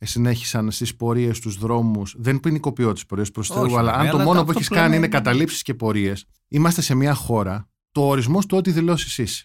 [0.00, 2.14] συνέχισαν στις πορείες, στου δρόμους.
[2.18, 5.62] Δεν ποινικοποιώ τις πορείες προς Θεού, αλλά αν το μόνο που έχεις κάνει είναι καταλήψεις
[5.62, 9.44] και πορείες, είμαστε σε μια χώρα, το ορισμός του ό,τι δηλώσει είσαι.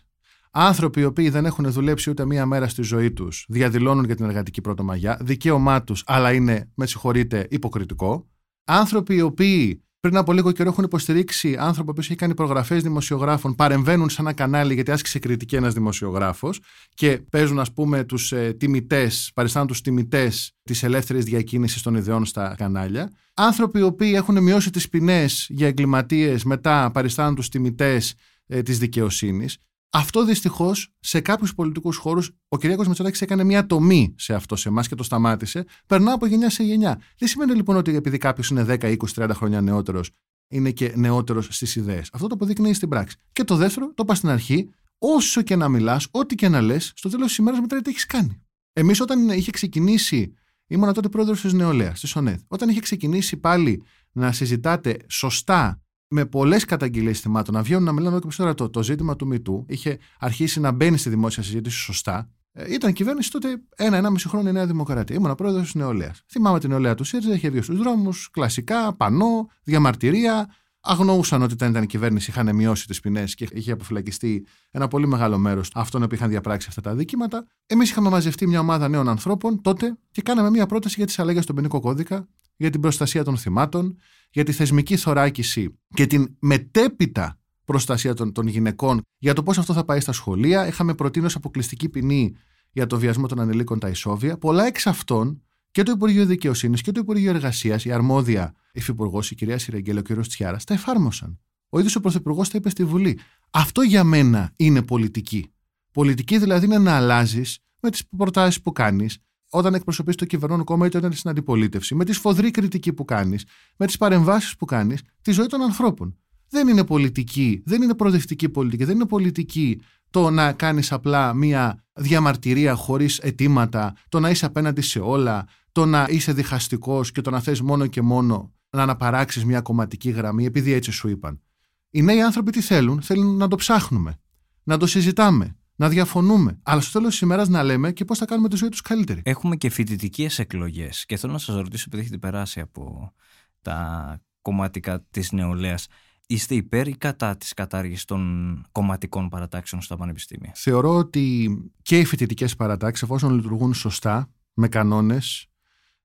[0.51, 4.25] Άνθρωποι οι οποίοι δεν έχουν δουλέψει ούτε μία μέρα στη ζωή τους, διαδηλώνουν για την
[4.25, 8.29] εργατική πρωτομαγιά, δικαίωμά τους, αλλά είναι, με συγχωρείτε, υποκριτικό.
[8.63, 13.55] Άνθρωποι οι οποίοι πριν από λίγο καιρό έχουν υποστηρίξει άνθρωποι που έχει κάνει προγραφές δημοσιογράφων,
[13.55, 16.59] παρεμβαίνουν σε ένα κανάλι γιατί άσκησε κριτική ένας δημοσιογράφος
[16.93, 22.25] και παίζουν, ας πούμε, τους ε, τιμητές, παριστάνουν τους τιμητές της ελεύθερης διακίνησης των ιδεών
[22.25, 23.11] στα κανάλια.
[23.33, 28.13] Άνθρωποι οι οποίοι έχουν μειώσει τις ποινές για εγκληματίες, μετά παριστάνουν τους τιμητές
[28.47, 29.57] ε, της δικαιοσύνης.
[29.97, 34.69] Αυτό δυστυχώς σε κάποιους πολιτικούς χώρους ο Κυριακό Μητσοτάκη έκανε μια τομή σε αυτό σε
[34.69, 35.65] εμάς και το σταμάτησε.
[35.85, 37.01] Περνά από γενιά σε γενιά.
[37.17, 40.11] Δεν σημαίνει λοιπόν ότι επειδή κάποιος είναι 10, 20, 30 χρόνια νεότερος,
[40.47, 42.09] είναι και νεότερος στις ιδέες.
[42.13, 43.17] Αυτό το αποδεικνύει στην πράξη.
[43.31, 46.91] Και το δεύτερο, το είπα στην αρχή, όσο και να μιλάς, ό,τι και να λες,
[46.95, 48.41] στο τέλος της ημέρας μετά τι έχεις κάνει.
[48.73, 50.33] Εμείς όταν είχε ξεκινήσει,
[50.67, 56.25] ήμουν τότε πρόεδρος της νεολαίας, της ΟΝΕΔ, όταν είχε ξεκινήσει πάλι να συζητάτε σωστά με
[56.25, 59.97] πολλές καταγγελίες θυμάτων να βγαίνουν να μιλάνε και τώρα το, το ζήτημα του Μητού είχε
[60.19, 62.29] αρχίσει να μπαίνει στη δημόσια συζήτηση σωστά.
[62.51, 65.15] Ε, ήταν κυβέρνηση τότε ένα-ένα-μισή χρόνο η Νέα Δημοκρατία.
[65.15, 66.23] Ήμουν πρόεδρος της νεολαίας.
[66.27, 70.49] Θυμάμαι την νεολαία του ΣΥΡΙΖΑ, είχε βγει στους δρόμους, κλασικά, πανό, διαμαρτυρία.
[70.87, 75.07] Αγνοούσαν ότι όταν ήταν η κυβέρνηση είχαν μειώσει τις ποινές και είχε αποφυλακιστεί ένα πολύ
[75.07, 77.47] μεγάλο μέρος αυτών που είχαν διαπράξει αυτά τα δίκηματα.
[77.65, 81.43] Εμείς είχαμε μαζευτεί μια ομάδα νέων ανθρώπων τότε και κάναμε μια πρόταση για τις αλλαγές
[81.43, 83.97] στον ποινικό κώδικα, για την προστασία των θυμάτων,
[84.31, 89.73] για τη θεσμική θωράκιση και την μετέπειτα προστασία των, των γυναικών, για το πώς αυτό
[89.73, 90.67] θα πάει στα σχολεία.
[90.67, 92.35] Είχαμε προτείνει ως αποκλειστική ποινή
[92.71, 94.37] για το βιασμό των ανηλίκων τα ισόβια.
[94.37, 95.41] Πολλά εξ αυτών
[95.71, 100.01] και το Υπουργείο Δικαιοσύνης και το Υπουργείο Εργασίας, η αρμόδια υφυπουργός, η κυρία Σιρεγγέλα, ο
[100.01, 100.27] κ.
[100.27, 101.39] Τσιάρα, τα εφάρμοσαν.
[101.69, 103.19] Ο ίδιος ο Πρωθυπουργός τα είπε στη Βουλή.
[103.49, 105.53] Αυτό για μένα είναι πολιτική.
[105.91, 109.17] Πολιτική δηλαδή είναι να αλλάζεις με τις προτάσεις που κάνεις,
[109.55, 113.05] όταν εκπροσωπείς το κυβερνόν κόμμα είτε όταν είναι στην αντιπολίτευση, με τη σφοδρή κριτική που
[113.05, 113.45] κάνεις,
[113.77, 116.17] με τις παρεμβάσεις που κάνεις, τη ζωή των ανθρώπων.
[116.49, 121.83] Δεν είναι πολιτική, δεν είναι προοδευτική πολιτική, δεν είναι πολιτική το να κάνεις απλά μία
[121.93, 127.29] διαμαρτυρία χωρίς αιτήματα, το να είσαι απέναντι σε όλα, το να είσαι διχαστικός και το
[127.29, 131.41] να θες μόνο και μόνο να αναπαράξεις μια κομματική γραμμή, επειδή έτσι σου είπαν.
[131.89, 134.17] Οι νέοι άνθρωποι τι θέλουν, θέλουν να το ψάχνουμε,
[134.63, 136.59] να το συζητάμε, να διαφωνούμε.
[136.63, 139.21] Αλλά στο τέλος της ημέρας να λέμε και πώς θα κάνουμε τη ζωή τους καλύτερη.
[139.25, 141.05] Έχουμε και φοιτητικές εκλογές.
[141.05, 143.13] Και θέλω να σας ρωτήσω, επειδή έχετε περάσει από
[143.61, 145.87] τα κομματικά της νεολαίας,
[146.27, 151.49] είστε υπέρ ή κατά της κατάργησης των κομματικών παρατάξεων στα πανεπιστήμια; Θεωρώ ότι
[151.81, 155.47] και οι φοιτητικές παρατάξεις, εφόσον λειτουργούν σωστά, με κανόνες,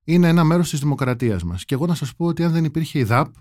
[0.04, 1.64] είναι ένα μέρος της δημοκρατίας μας.
[1.64, 3.34] Και εγώ να σας πω ότι αν δεν υπήρχε η ΔΑΠ,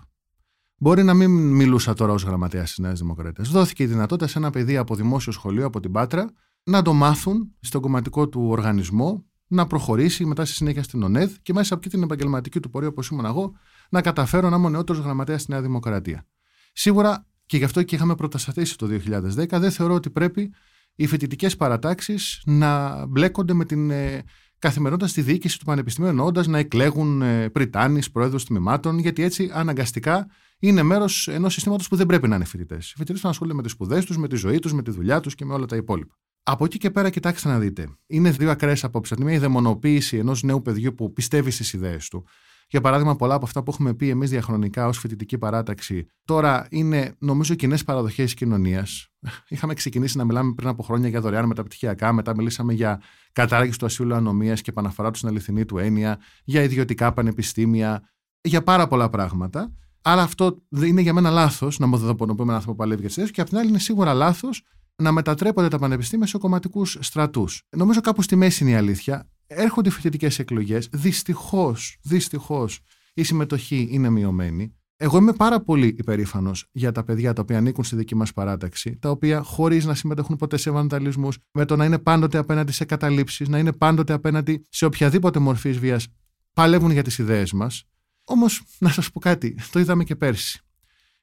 [0.82, 3.44] Μπορεί να μην μιλούσα τώρα ως γραμματέας τη Νέα Δημοκρατία.
[3.48, 6.30] Δόθηκε η δυνατότητα σε ένα παιδί από δημόσιο σχολείο, από την Πάτρα,
[6.62, 11.52] να το μάθουν στον κομματικό του οργανισμό, να προχωρήσει μετά στη συνέχεια στην ΟΝΕΔ και
[11.52, 13.52] μέσα από την επαγγελματική του πορεία, όπως ήμουν εγώ,
[13.90, 16.26] να καταφέρω να είμαι ο νεότερος γραμματέας στη Νέα Δημοκρατία.
[16.72, 20.52] Σίγουρα και γι' αυτό και είχαμε προτασταθήσει το 2010, δεν θεωρώ ότι πρέπει
[20.94, 24.22] οι φοιτητικές παρατάξεις να μπλέκονται με την ε,
[24.58, 30.26] καθημερινότητα στη διοίκηση του Πανεπιστημίου, εννοώντας να εκλέγουν ε, πριτάνης, πρόεδρου τμήματων, γιατί έτσι αναγκαστικά
[30.60, 32.90] είναι μέρος ενός συστήματος που δεν πρέπει να είναι φοιτητές.
[32.90, 35.20] Οι φοιτητές να ασχολούνται με τις σπουδές τους, με τη ζωή τους, με τη δουλειά
[35.20, 36.18] τους και με όλα τα υπόλοιπα.
[36.42, 37.88] Από εκεί και πέρα, κοιτάξτε να δείτε.
[38.06, 39.12] Είναι δύο ακραίες απόψεις.
[39.12, 42.24] Από τη μία, η δαιμονοποίηση ενός νέου παιδιού που πιστεύει στις ιδέες του.
[42.68, 47.14] Για παράδειγμα, πολλά από αυτά που έχουμε πει εμείς διαχρονικά ως φοιτητική παράταξη, τώρα είναι
[47.18, 49.08] νομίζω κοινές παραδοχές της κοινωνίας.
[49.48, 53.86] Είχαμε ξεκινήσει να μιλάμε πριν από χρόνια για δωρεάν μεταπτυχιακά, μετά μιλήσαμε για κατάργηση του
[53.86, 59.10] ασύλου ανομίας και επαναφορά του στην αληθινή του έννοια, για ιδιωτικά πανεπιστήμια, για πάρα πολλά
[59.10, 59.72] πράγματα.
[60.02, 63.40] Άρα αυτό είναι για μένα λάθος να μοδοδοπονοποιούμε ένα άνθρωπο που παλεύει για τι και
[63.40, 64.62] απ' την άλλη είναι σίγουρα λάθος
[64.96, 67.62] να μετατρέπονται τα πανεπιστήμια σε κομματικούς στρατούς.
[67.76, 69.28] Νομίζω κάπου στη μέση είναι η αλήθεια.
[69.46, 70.88] Έρχονται φοιτητικές εκλογές.
[70.92, 72.80] Δυστυχώς, δυστυχώς
[73.14, 74.74] η συμμετοχή είναι μειωμένη.
[74.96, 78.98] Εγώ είμαι πάρα πολύ υπερήφανος για τα παιδιά τα οποία ανήκουν στη δική μας παράταξη,
[78.98, 82.84] τα οποία χωρίς να συμμετέχουν ποτέ σε βανταλισμούς, με το να είναι πάντοτε απέναντι σε
[82.84, 86.06] καταλήψεις, να είναι πάντοτε απέναντι σε οποιαδήποτε μορφή βίας,
[86.52, 87.84] παλεύουν για τις ιδέες μας.
[88.30, 90.60] Όμως, να σας πω κάτι, το είδαμε και πέρσι.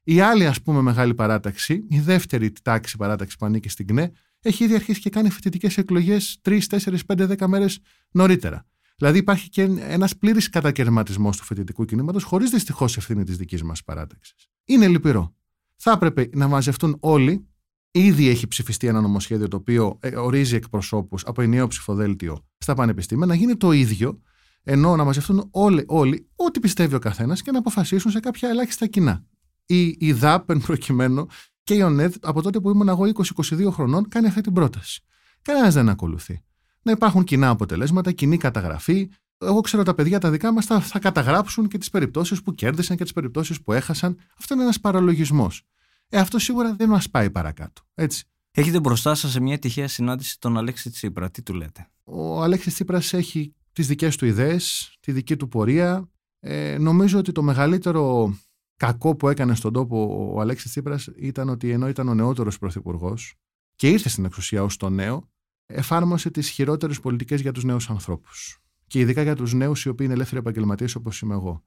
[0.04, 4.64] Η άλλη, ας πούμε, μεγάλη παράταξη, η δεύτερη τάξη παράταξη που ανήκει στην ΚΝΕ, έχει
[4.64, 7.80] ήδη αρχίσει και κάνει φοιτητικές εκλογές 3, 4, 5, 10 μέρες
[8.12, 8.66] νωρίτερα.
[8.98, 13.84] Δηλαδή υπάρχει και ένας πλήρης κατακαιρματισμός του φοιτητικού κινήματος, χωρίς δυστυχώς ευθύνη της δικής μας
[13.84, 14.50] παράταξης.
[14.66, 15.36] Είναι λυπηρό.
[15.76, 17.48] Θα έπρεπε να μαζευτούν όλοι
[17.92, 23.26] Ήδη έχει ψηφιστεί ένα νομοσχέδιο το οποίο ε, ορίζει εκπροσώπους από ενιαίο ψηφοδέλτιο στα πανεπιστήμια
[23.26, 24.22] να γίνει το ίδιο
[24.70, 28.88] ενώ να μαζευτούν όλοι, όλοι ό,τι πιστεύει ο καθένας και να αποφασίσουν σε κάποια ελάχιστα
[28.88, 29.26] κοινά.
[29.66, 31.26] Η, η ΔΑΠ, εν προκειμένου,
[31.64, 33.04] και η ΟΝΕΔ, από τότε που ήμουν εγώ
[33.36, 35.02] 20-22 χρονών, κάνει αυτή την πρόταση.
[35.42, 36.44] Κανένας δεν ακολουθεί.
[36.82, 39.10] Να υπάρχουν κοινά αποτελέσματα, κοινή καταγραφή.
[39.38, 42.98] Εγώ ξέρω τα παιδιά τα δικά μας θα, θα καταγράψουν και τις περιπτώσεις που κέρδισαν
[42.98, 44.18] και τις περιπτώσεις που έχασαν.
[44.40, 45.64] Αυτό είναι ένας παραλογισμός.
[46.10, 47.82] Ε, αυτό σίγουρα δεν μας πάει παρακάτω.
[47.94, 48.24] Έτσι.
[48.52, 51.32] Έχετε μπροστά σας σε μια τυχαία συνάντηση τον Αλέξη Τσίπρα.
[51.32, 56.10] Τι του λέτε; Ο Αλέξης Τσίπρας έχει τις δικές του ιδέες, τη δική του πορεία.
[56.40, 58.36] Ε, νομίζω ότι το μεγαλύτερο
[58.78, 63.36] κακό που έκανε στον τόπο ο Αλέξης Τσίπρας ήταν ότι ενώ ήταν ο νεότερος πρωθυπουργός
[63.76, 65.30] και ήρθε στην εξουσία ως το νέο,
[65.66, 68.60] εφάρμοσε τις χειρότερες πολιτικές για τους νέους ανθρώπους.
[68.88, 71.64] Και ειδικά για τους νέους οι οποίοι είναι ελεύθεροι επαγγελματίες όπως είμαι εγώ.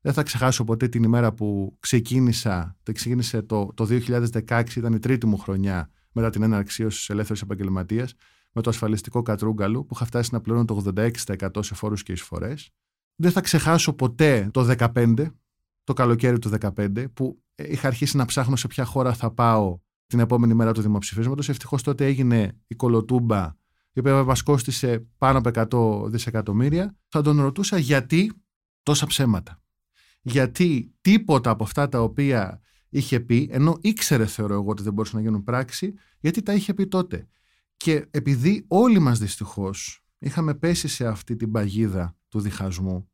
[0.00, 3.86] Δεν θα ξεχάσω ποτέ την ημέρα που ξεκίνησα, το ξεκίνησε το, το
[4.48, 8.14] 2016, ήταν η τρίτη μου χρονιά μετά την έναρξή ως ελεύθερο επαγγελματίας,
[8.56, 12.70] με το ασφαλιστικό κατρούγκαλου που είχα φτάσει να πληρώνω το 86% σε φόρους και εισφορές.
[13.16, 15.26] Δεν θα ξεχάσω ποτέ το 2015,
[15.84, 20.18] το καλοκαίρι του 2015, που είχα αρχίσει να ψάχνω σε ποια χώρα θα πάω την
[20.18, 21.48] επόμενη μέρα του δημοψηφίσματος.
[21.48, 23.56] Ευτυχώς τότε έγινε η κολοτούμπα,
[23.92, 25.50] η οποία μας κόστησε πάνω από
[26.04, 26.96] 100 δισεκατομμύρια.
[27.08, 28.32] Θα τον ρωτούσα γιατί
[28.82, 29.62] τόσα ψέματα.
[30.22, 35.16] Γιατί τίποτα από αυτά τα οποία είχε πει, ενώ ήξερε θεωρώ εγώ ότι δεν μπορούσαν
[35.16, 37.28] να γίνουν πράξη, γιατί τα είχε πει τότε.
[37.76, 43.08] Και επειδή όλοι μας δυστυχώς είχαμε πέσει σε αυτή την παγίδα του διχασμού,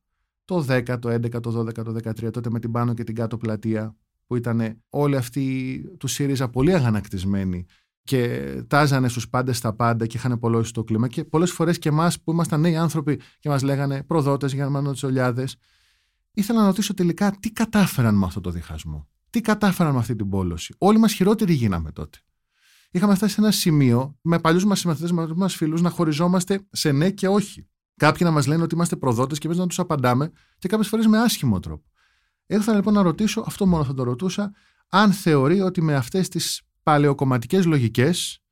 [0.44, 3.37] το 10, το 11, το 12, το 13, τότε με την πάνω και την κάτω
[3.37, 3.96] πλατεία,
[4.27, 7.64] που ήταν όλοι αυτοί του ΣΥΡΙΖΑ πολύ αγανακτισμένοι
[8.03, 11.88] και τάζανε στους πάντες τα πάντα και είχαν πολλώσει το κλίμα και πολλές φορές και
[11.88, 15.57] εμάς που ήμασταν νέοι άνθρωποι και μας λέγανε προδότες, γερμανοτσολιάδες
[16.33, 19.09] ήθελα να ρωτήσω τελικά τι κατάφεραν με αυτό το διχασμό.
[19.31, 20.75] Τι κατάφεραν με αυτή την πόλωση.
[20.79, 22.18] Όλοι μας χειρότεροι γίναμε τότε
[22.92, 26.92] είχαμε φτάσει σε ένα σημείο με παλιούς μας συμμαθητές, με μας φίλους, να χωριζόμαστε σε
[26.92, 27.66] ναι και όχι.
[27.96, 31.07] Κάποιοι να μας λένε ότι είμαστε προδότες και εμείς να τους απαντάμε και κάποιες φορές
[31.07, 31.90] με άσχημο τρόπο.
[32.46, 34.52] Ήθελα λοιπόν να ρωτήσω, αυτό μόνο θα το ρωτούσα,
[34.88, 38.42] αν θεωρεί ότι με αυτές τις παλαιοκομματικές λογικές,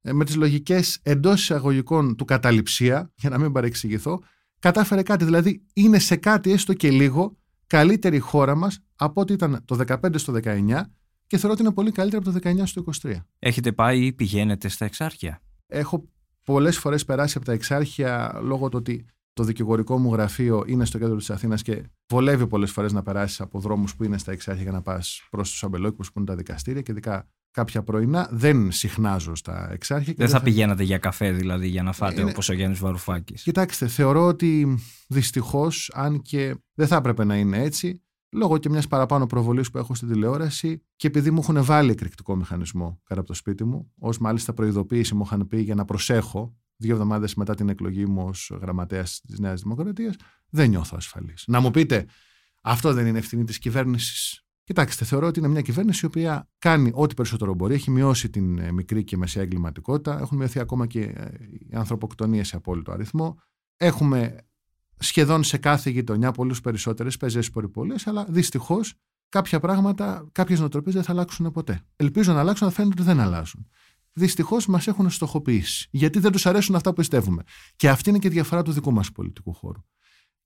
[0.00, 4.22] ε, με τις λογικές εντός εισαγωγικών του καταληψία, για να μην παρεξηγηθώ,
[4.58, 5.24] κατάφερε κάτι.
[5.24, 10.18] Δηλαδή είναι σε κάτι έστω και λίγο καλύτερη χώρα μας από ό,τι ήταν το 15
[10.18, 10.80] στο 19
[11.34, 13.14] και θεωρώ ότι είναι πολύ καλύτερα από το 19 στο 23.
[13.38, 16.08] Έχετε πάει ή πηγαίνετε στα εξάρχεια; Έχω
[16.44, 20.98] πολλές φορές περάσει από τα εξάρχεια λόγω του ότι το δικηγορικό μου γραφείο είναι στο
[20.98, 24.62] κέντρο της Αθήνας και βολεύει πολλές φορές να περάσεις από δρόμους που είναι στα εξάρχεια
[24.62, 28.28] για να πας προς τους αμπελόκηπους που είναι τα δικαστήρια και ειδικά κάποια πρωινά.
[28.30, 30.14] Δεν συχνάζω στα εξάρχεια.
[30.16, 32.30] Δεν θα, θα πηγαίνατε για καφέ δηλαδή για να φάτε είναι...
[32.30, 37.62] όπως ο Γιάννης Βαρουφάκης; Κοιτάξτε, θεωρώ ότι δυστυχώς, αν και δεν θα έπρεπε να είναι
[37.62, 38.03] έτσι,
[38.34, 42.36] λόγω και μιας παραπάνω προβολής που έχω στην τηλεόραση και επειδή μου έχουν βάλει εκρηκτικό
[42.36, 46.56] μηχανισμό κάτω από το σπίτι μου, ως μάλιστα προειδοποίηση μου είχαν πει για να προσέχω
[46.76, 50.14] δύο εβδομάδες μετά την εκλογή μου ως γραμματέας της Νέας Δημοκρατίας,
[50.50, 51.44] δεν νιώθω ασφαλής.
[51.46, 52.06] Να μου πείτε,
[52.62, 56.90] αυτό δεν είναι ευθύνη της κυβέρνησης; Κοιτάξτε, θεωρώ ότι είναι μια κυβέρνηση η οποία κάνει
[56.94, 57.74] ό,τι περισσότερο μπορεί.
[57.74, 60.18] Έχει μειώσει την ε, μικρή και μεσαία εγκληματικότητα.
[60.20, 61.28] Έχουν μειωθεί ακόμα και ε,
[61.68, 63.38] οι ανθρωποκτονίες σε απόλυτο αριθμό.
[63.76, 64.36] Έχουμε
[64.98, 68.94] σχεδόν σε κάθε γειτονιά πολλού περισσότερες πεζέ πολυπολίε, αλλά δυστυχώς
[69.28, 71.80] κάποια πράγματα, κάποιες νοοτροπίες δεν θα αλλάξουν ποτέ.
[71.96, 73.68] Ελπίζω να αλλάξουν, αλλά φαίνεται ότι δεν αλλάζουν.
[74.12, 75.88] Δυστυχώς μας έχουν στοχοποιήσει.
[75.90, 77.42] Γιατί δεν τους αρέσουν αυτά που πιστεύουμε.
[77.76, 79.84] Και αυτή είναι και η διαφορά του δικού μας πολιτικού χώρου.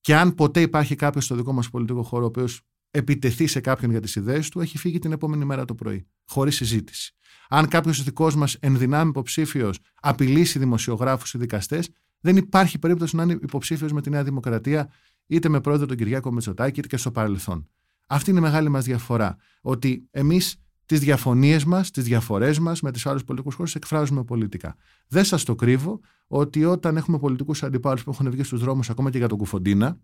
[0.01, 3.91] Και αν ποτέ υπάρχει κάποιος στο δικό μας πολιτικό χώρο, ο οποίος επιτεθεί σε κάποιον
[3.91, 6.07] για τις ιδέες του, έχει φύγει την επόμενη μέρα το πρωί.
[6.27, 7.13] Χωρίς συζήτηση.
[7.49, 11.89] Αν κάποιος δικός μας ενδυνάμει υποψήφιος απειλήσει δημοσιογράφους ή δικαστές,
[12.21, 14.91] δεν υπάρχει περίπτωση να είναι υποψήφιος με τη Νέα Δημοκρατία,
[15.27, 17.69] είτε με πρόεδρο τον Κυριάκο Μητσοτάκη, είτε και στο παρελθόν.
[18.07, 19.37] Αυτή είναι η μεγάλη μας διαφορά.
[19.61, 24.77] Ότι εμείς τις διαφωνίες μας, τις διαφορές μας με του άλλου πολιτικούς χώρου εκφράζουμε πολιτικά.
[25.09, 29.11] Δεν σας το κρύβω ότι όταν έχουμε πολιτικούς αντιπάλους που έχουν βγει στους δρόμους ακόμα
[29.11, 29.99] και για τον Κουφοντίνα,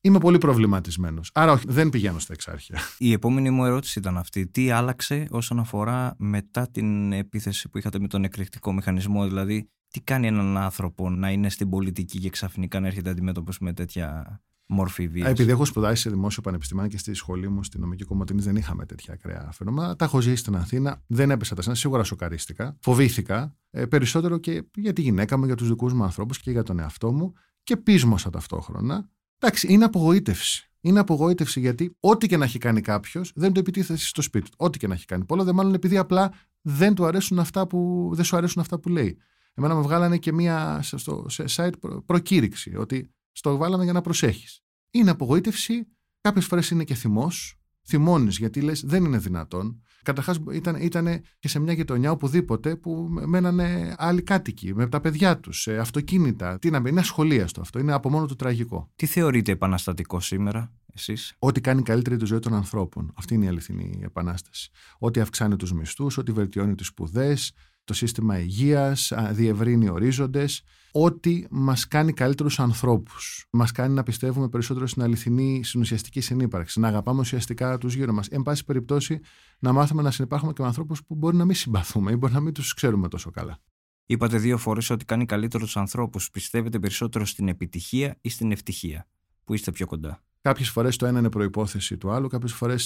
[0.00, 1.30] είμαι πολύ προβληματισμένος.
[1.34, 2.78] Άρα, όχι, δεν πηγαίνω στα εξάρχεια.
[2.98, 4.46] Η επόμενη μου ερώτηση ήταν αυτή.
[4.46, 10.00] Τι άλλαξε όσον αφορά μετά την επίθεση που είχατε με τον εκρηκτικό μηχανισμό, δηλαδή τι
[10.00, 15.08] κάνει έναν άνθρωπο να είναι στην πολιτική και ξαφνικά να έρχεται αντιμέτωπος με τέτοια μόρφη
[15.08, 18.56] βίας; Επειδή έχω σπουδάσει σε δημόσιο πανεπιστήμιο και στη σχολή μου στην νομική κομμωτινή δεν
[18.56, 19.96] είχαμε τέτοια ακραία φαινόμενα.
[19.96, 21.02] Τα έχω ζήσει στην Αθήνα.
[21.06, 21.74] Δεν έπεσα τα σένα.
[21.74, 22.76] Σίγουρα σοκαρίστηκα.
[22.80, 23.56] Φοβήθηκα.
[23.70, 26.78] Ε, περισσότερο και για τη γυναίκα μου, για τους δικούς μου ανθρώπους και για τον
[26.78, 27.32] εαυτό μου.
[27.62, 29.08] Και πείσμωσα ταυτόχρονα.
[29.38, 30.70] Εντάξει, είναι απογοήτευση.
[30.80, 34.56] Είναι απογοήτευση γιατί ό,τι και να έχει κάνει κάποιος δεν το επιτίθεται στο σπίτι του.
[34.58, 35.24] Ό,τι και να έχει κάνει.
[35.24, 38.88] Πολλά δε μάλλον επειδή απλά δεν, του αρέσουν αυτά που, δεν σου αρέσουν αυτά που
[38.88, 39.18] λέει.
[39.58, 41.72] Εμένα μου βγάλανε και μία στο site
[42.06, 44.60] προκήρυξη ότι στο βάλαμε για να προσέχεις.
[44.90, 45.86] Είναι απογοήτευση,
[46.20, 49.82] κάποιες φορές είναι και θυμός, θυμώνεις γιατί λες δεν είναι δυνατόν.
[50.02, 55.38] Καταρχάς ήταν, ήταν και σε μια γειτονιά οπουδήποτε που μένανε άλλοι κάτοικοι με τα παιδιά
[55.38, 56.58] τους, αυτοκίνητα.
[56.58, 57.78] Τι να είναι ασχολίαστο αυτό.
[57.78, 58.92] Είναι από μόνο του τραγικό.
[58.96, 63.12] Τι θεωρείτε επαναστατικό σήμερα, εσείς; Ό,τι κάνει καλύτερη τη ζωή των ανθρώπων.
[63.16, 64.70] Αυτή είναι η αληθινή επανάσταση.
[64.98, 67.52] Ό,τι αυξάνει τους μισθούς, ό,τι βελτιώνει τις σπουδές,
[67.88, 73.46] το σύστημα υγείας, διευρύνει ορίζοντες, ό,τι μας κάνει καλύτερους ανθρώπους.
[73.50, 78.26] Μας κάνει να πιστεύουμε περισσότερο στην αληθινή συνουσιαστική συνύπαρξη, να αγαπάμε ουσιαστικά τους γύρω μας.
[78.26, 79.20] Εν πάση περιπτώσει,
[79.58, 82.40] να μάθουμε να συνεπάρχουμε και με ανθρώπους που μπορεί να μην συμπαθούμε ή μπορεί να
[82.40, 83.58] μην τους ξέρουμε τόσο καλά.
[84.06, 86.30] Είπατε δύο φορές ότι κάνει καλύτερους ανθρώπους.
[86.30, 89.06] Πιστεύετε περισσότερο στην επιτυχία ή στην ευτυχία;
[89.44, 92.84] Πού είστε πιο κοντά; Κάποιες φορές το ένα είναι προπόθεση του άλλου, κάποιες φορές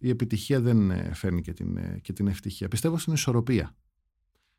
[0.00, 2.68] η επιτυχία δεν ε, φέρνει και την, ε, και την ευτυχία.
[2.68, 3.74] Πιστεύω στην ισορροπία.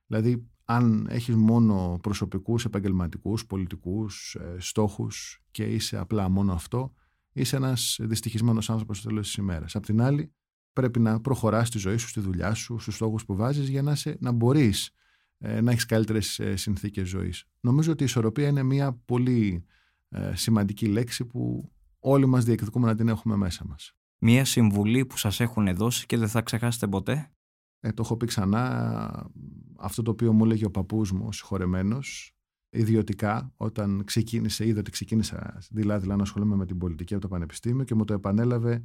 [0.07, 6.93] Δηλαδή, αν έχεις μόνο προσωπικούς, επαγγελματικούς, πολιτικούς ε, στόχους και είσαι απλά μόνο αυτό,
[7.33, 9.75] είσαι ένας δυστυχισμένος άνθρωπος στο τέλος της ημέρας.
[9.75, 10.33] Απ' την άλλη,
[10.73, 13.95] πρέπει να προχωράς στη ζωή σου, στη δουλειά σου, στους στόχους που βάζεις για να,
[13.95, 14.91] σε, να μπορείς
[15.37, 17.45] ε, να έχεις καλύτερες ε, συνθήκες ζωής.
[17.59, 19.65] Νομίζω ότι η ισορροπία είναι μια πολύ
[20.09, 23.93] ε, σημαντική λέξη που όλοι μας διεκδικούμε να την έχουμε μέσα μας.
[24.19, 27.31] Μία συμβουλή που σας έχουν δώσει και δεν θα ξεχάσετε ποτέ;
[27.79, 29.31] Ε, το έχω πει ξανά,
[29.77, 32.35] αυτό το οποίο μου έλεγε ο παππούς μου, ο συγχωρεμένος,
[32.69, 37.83] ιδιωτικά, όταν ξεκίνησε, είδε ότι ξεκίνησα δηλαδή να ασχολούμαι με την πολιτική από το Πανεπιστήμιο
[37.83, 38.83] και μου το επανέλαβε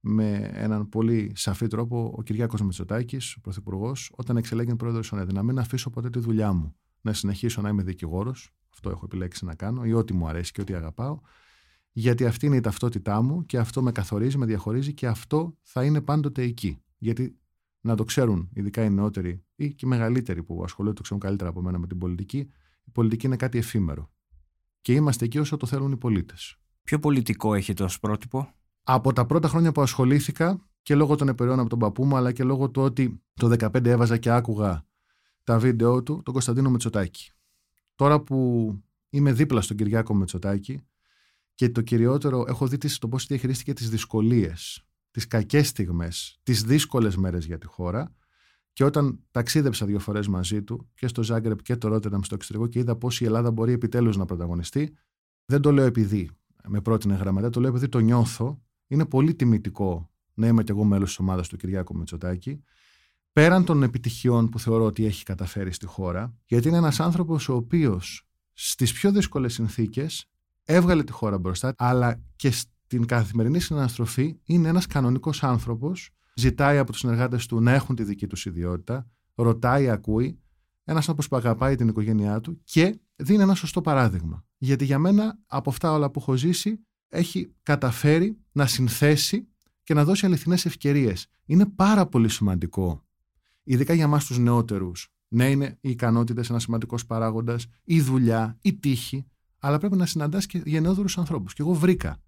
[0.00, 5.32] με έναν πολύ σαφή τρόπο ο Κυριάκος Μητσοτάκης, ο Πρωθυπουργός, όταν εξελέγει πρόεδρος ΟΝΕΔ.
[5.32, 6.74] Να μην αφήσω ποτέ τη δουλειά μου.
[7.00, 10.60] Να συνεχίσω να είμαι δικηγόρος, αυτό έχω επιλέξει να κάνω, ή ό,τι μου αρέσει και
[10.60, 11.20] ό,τι αγαπάω,
[11.92, 15.84] γιατί αυτή είναι η ταυτότητά μου και αυτό με καθορίζει, με διαχωρίζει και αυτό θα
[15.84, 16.82] είναι πάντοτε εκεί.
[16.98, 17.38] Γιατί
[17.80, 21.50] να το ξέρουν, ειδικά οι νεότεροι ή και οι μεγαλύτεροι που ασχολούνται, το ξέρουν καλύτερα
[21.50, 22.38] από μένα με την πολιτική,
[22.84, 24.10] η πολιτική είναι κάτι εφήμερο.
[24.80, 26.56] Και είμαστε εκεί όσο το θέλουν οι πολίτες.
[26.82, 31.58] Ποιο πολιτικό έχετε ως πρότυπο, Από τα πρώτα χρόνια που ασχολήθηκα και λόγω των επεριών
[31.58, 34.86] από τον παππού μου, αλλά και λόγω του ότι το 2015 έβαζα και άκουγα
[35.44, 37.30] τα βίντεο του, τον Κωνσταντίνο Μετσοτάκη.
[37.94, 38.74] Τώρα που
[39.10, 40.80] είμαι δίπλα στον Κυριάκο Μετσοτάκη
[41.54, 47.16] και το κυριότερο έχω δει το πώς διαχειρίστηκε τις δυσκολίες τις κακές στιγμές, τις δύσκολες
[47.16, 48.14] μέρες για τη χώρα
[48.72, 52.68] και όταν ταξίδεψα δύο φορές μαζί του και στο Ζάγκρεπ και το Ρότερνταμ στο εξωτερικό
[52.68, 54.96] και είδα πώς η Ελλάδα μπορεί επιτέλους να πρωταγωνιστεί,
[55.44, 56.30] δεν το λέω επειδή
[56.68, 58.62] με πρότεινε γραμματέα, το λέω επειδή το νιώθω.
[58.86, 62.62] Είναι πολύ τιμητικό να είμαι και εγώ μέλος της ομάδας του Κυριάκου Μητσοτάκη.
[63.32, 67.54] Πέραν των επιτυχιών που θεωρώ ότι έχει καταφέρει στη χώρα, γιατί είναι ένας άνθρωπος ο
[67.54, 70.30] οποίος στις πιο δύσκολες συνθήκες
[70.64, 72.52] έβγαλε τη χώρα μπροστά, αλλά και
[72.90, 78.04] την καθημερινή συναναστροφή είναι ένας κανονικός άνθρωπος, ζητάει από τους συνεργάτες του να έχουν τη
[78.04, 80.38] δική τους ιδιότητα, ρωτάει, ακούει,
[80.84, 84.44] ένας άνθρωπος που αγαπάει την οικογένειά του και δίνει ένα σωστό παράδειγμα.
[84.58, 89.48] Γιατί για μένα από αυτά όλα που έχω ζήσει έχει καταφέρει να συνθέσει
[89.82, 91.26] και να δώσει αληθινές ευκαιρίες.
[91.44, 93.04] Είναι πάρα πολύ σημαντικό,
[93.62, 98.74] ειδικά για εμάς τους νεότερους, να είναι οι ικανότητες ένας σημαντικός παράγοντας, η δουλειά, η
[98.74, 99.26] τύχη,
[99.58, 101.54] αλλά πρέπει να συναντάς και γενναιόδωρους ανθρώπους.
[101.54, 102.20] Και εγώ βρήκα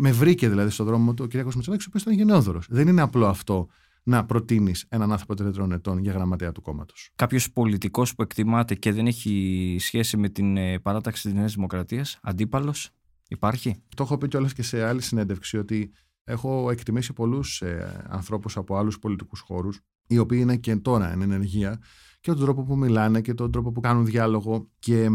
[0.00, 1.34] με βρήκε δηλαδή στον δρόμο του ο κ.
[1.34, 2.66] Μητσοτάκης, ο οποίος ήταν γενναιόδωρος.
[2.70, 3.68] Δεν είναι απλό αυτό
[4.02, 7.10] να προτείνεις έναν άνθρωπο τετρών ετών για γραμματέα του κόμματος.
[7.14, 12.18] Κάποιος πολιτικός που εκτιμάται και δεν έχει σχέση με την ε, παράταξη της Νέας Δημοκρατίας,
[12.22, 12.90] αντίπαλος,
[13.28, 15.92] υπάρχει; Το έχω πει κιόλας και σε άλλη συνέντευξη ότι
[16.24, 21.22] έχω εκτιμήσει πολλούς ε, ανθρώπους από άλλους πολιτικούς χώρους, οι οποίοι είναι και τώρα εν
[21.22, 21.80] ενεργεία,
[22.20, 24.70] και τον τρόπο που μιλάνε και τον τρόπο που κάνουν διάλογο.
[24.78, 25.08] Και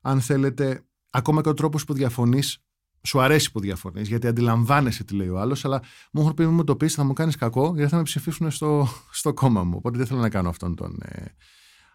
[0.00, 2.65] αν θέλετε, ακόμα και ο τρόπος που διαφωνείς
[3.06, 6.64] σου αρέσει που διαφωνείς, γιατί αντιλαμβάνεσαι τι λέει ο άλλος, αλλά μου έχουν πει: Μου
[6.64, 8.88] το πεις, θα μου κάνεις κακό, γιατί θα με ψηφίσουν στο,
[9.20, 9.74] στο κόμμα μου.
[9.76, 11.24] Οπότε δεν θέλω να κάνω αυτόν τον, ε,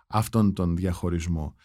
[0.07, 1.55] αυτόν τον διαχωρισμό.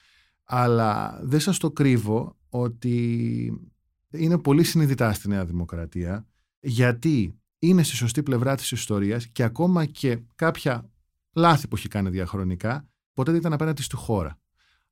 [0.45, 3.69] Αλλά δεν σας το κρύβω ότι
[4.11, 6.27] είναι πολύ συνειδητά στη Νέα Δημοκρατία,
[6.61, 10.91] γιατί είναι στη σωστή πλευρά της ιστορίας και ακόμα και κάποια
[11.33, 14.39] λάθη που έχει κάνει διαχρονικά, ποτέ δεν ήταν απέναντι στη χώρα.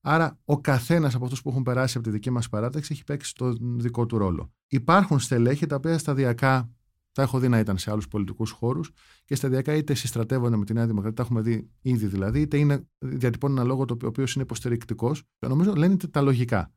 [0.06, 3.34] Άρα, ο καθένας από αυτούς που έχουν περάσει από τη δική μας παράταξη έχει παίξει
[3.34, 4.52] τον δικό του ρόλο.
[4.66, 6.70] Υπάρχουν στελέχη τα οποία σταδιακά
[7.12, 8.90] τα έχω δει να ήταν σε άλλους πολιτικούς χώρους
[9.24, 12.88] και σταδιακά είτε συστρατεύονται με τη Νέα Δημοκρατία, τα έχουμε δει ήδη δηλαδή, είτε είναι,
[12.98, 15.22] διατυπώνουν ένα λόγο το οποίος είναι υποστηρικτικός.
[15.38, 16.72] Νομίζω λένε τα λογικά.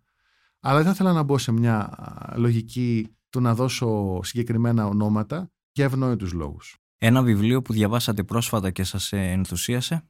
[0.59, 1.89] Αλλά δεν θα ήθελα να μπω σε μια
[2.35, 6.77] λογική του να δώσω συγκεκριμένα ονόματα για ευνόητους λόγους.
[6.97, 10.03] Ένα βιβλίο που διαβάσατε πρόσφατα και σας ενθουσίασε;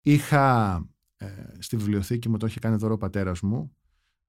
[0.00, 0.80] Είχα ε,
[1.58, 3.76] στη βιβλιοθήκη μου το είχε κάνει δώρο ο πατέρας μου,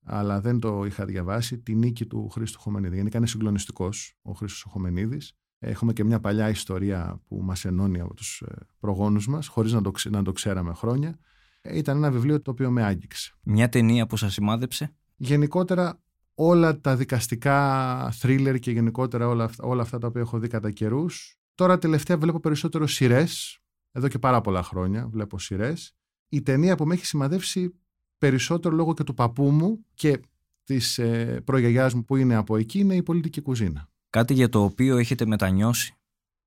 [0.04, 1.58] αλλά δεν το είχα διαβάσει.
[1.58, 2.96] Τη νίκη του Χρήστου Χομενίδη.
[2.96, 5.22] Γενικά είναι συγκλονιστικός ο Χρήστος Χομενίδη.
[5.60, 9.82] Έχουμε και μια παλιά ιστορία που μας ενώνει από τους ε, προγόνους μας, χωρίς να,
[9.82, 11.20] το, να το ξέραμε χρόνια.
[11.62, 13.34] Ε, ήταν ένα βιβλίο το οποίο με άγγιξε.
[13.44, 16.02] Μια ταινία που σας σημάδεψε; Γενικότερα
[16.34, 20.72] όλα τα δικαστικά θρίλερ και γενικότερα όλα αυτά, όλα αυτά τα οποία έχω δει κατά
[20.72, 21.40] καιρούς.
[21.56, 23.60] Τώρα τελευταία βλέπω περισσότερο σειρές
[23.92, 25.96] εδώ και πάρα πολλά χρόνια, βλέπω σειρές.
[26.30, 27.74] Η ταινία που με έχει σημαδεύσει
[28.18, 30.20] περισσότερο λόγω και του παππού μου και
[30.64, 33.90] της ε, προγιαγιάς μου που είναι από εκεί είναι η πολιτική κουζίνα.
[34.10, 35.94] Κάτι για το οποίο έχετε μετανιώσει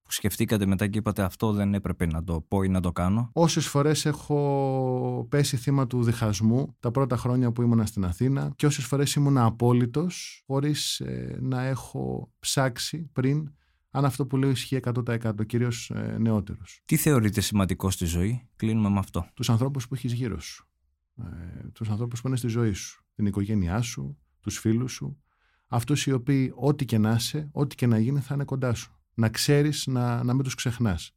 [0.03, 3.30] που σκεφτήκατε μετά και είπατε αυτό δεν έπρεπε να το πω ή να το κάνω.
[3.33, 8.66] Όσες φορές έχω πέσει θύμα του διχασμού τα πρώτα χρόνια που ήμουνα στην Αθήνα και
[8.66, 13.53] όσες φορές ήμουν απόλυτος χωρίς ε, να έχω ψάξει πριν
[13.95, 16.82] αν αυτό που λέω ισχύει 100% κυρίως ε, νεότερους.
[16.84, 19.28] Τι θεωρείτε σημαντικό στη ζωή, κλείνουμε με αυτό.
[19.34, 20.68] Τους ανθρώπους που έχεις γύρω σου.
[21.18, 23.05] Ε, τους ανθρώπους που είναι στη ζωή σου.
[23.14, 25.22] Την οικογένειά σου, τους φίλους σου.
[25.66, 29.03] Αυτούς οι οποίοι ό,τι και να είσαι, ό,τι και να γίνει θα είναι κοντά σου
[29.14, 31.14] να ξέρεις να, να μην τους ξεχνάς.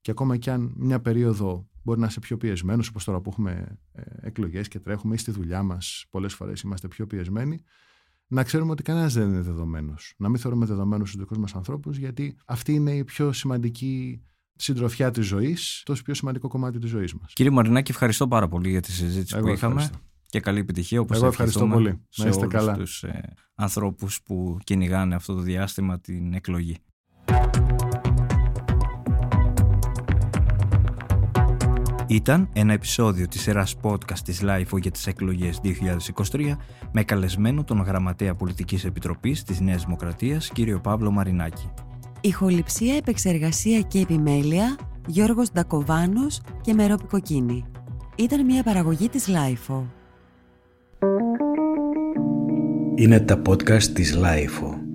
[0.00, 3.78] Και ακόμα κι αν μια περίοδο μπορεί να είσαι πιο πιεσμένος, όπως τώρα που έχουμε
[3.92, 7.60] ε, εκλογές και τρέχουμε ή στη δουλειά μας, πολλές φορές είμαστε πιο πιεσμένοι,
[8.26, 10.14] να ξέρουμε ότι κανένας δεν είναι δεδομένος.
[10.16, 14.22] Να μην θεωρούμε δεδομένους τους δικούς μας ανθρώπους, γιατί αυτή είναι η πιο σημαντική
[14.56, 17.32] συντροφιά της ζωής, το πιο σημαντικό κομμάτι της ζωής μας.
[17.32, 19.90] Κύριε Μαρινάκη, ευχαριστώ πάρα πολύ για τη συζήτηση που είχαμε.
[20.26, 22.00] Και καλή επιτυχία όπως Εγώ ευχαριστώ πολύ.
[22.16, 22.74] Να είστε καλά.
[22.76, 26.76] τους ε, ανθρώπους που κυνηγάνε αυτό το διάστημα την εκλογή.
[32.08, 35.60] Ήταν ένα επεισόδιο της σειράς podcast της LIFO για τις εκλογές
[36.30, 36.56] 2023
[36.92, 41.70] με καλεσμένο τον Γραμματέα Πολιτικής Επιτροπής της Νέας Δημοκρατίας, κύριο Παύλο Μαρινάκη.
[42.20, 44.76] Ηχοληψία, επεξεργασία και επιμέλεια,
[45.06, 47.64] Γιώργος Ντακοβάνος και Μερόπη Κοκκίνη.
[48.16, 49.82] Ήταν μια παραγωγή της LIFO.
[52.94, 54.85] Είναι τα podcast της LIFO.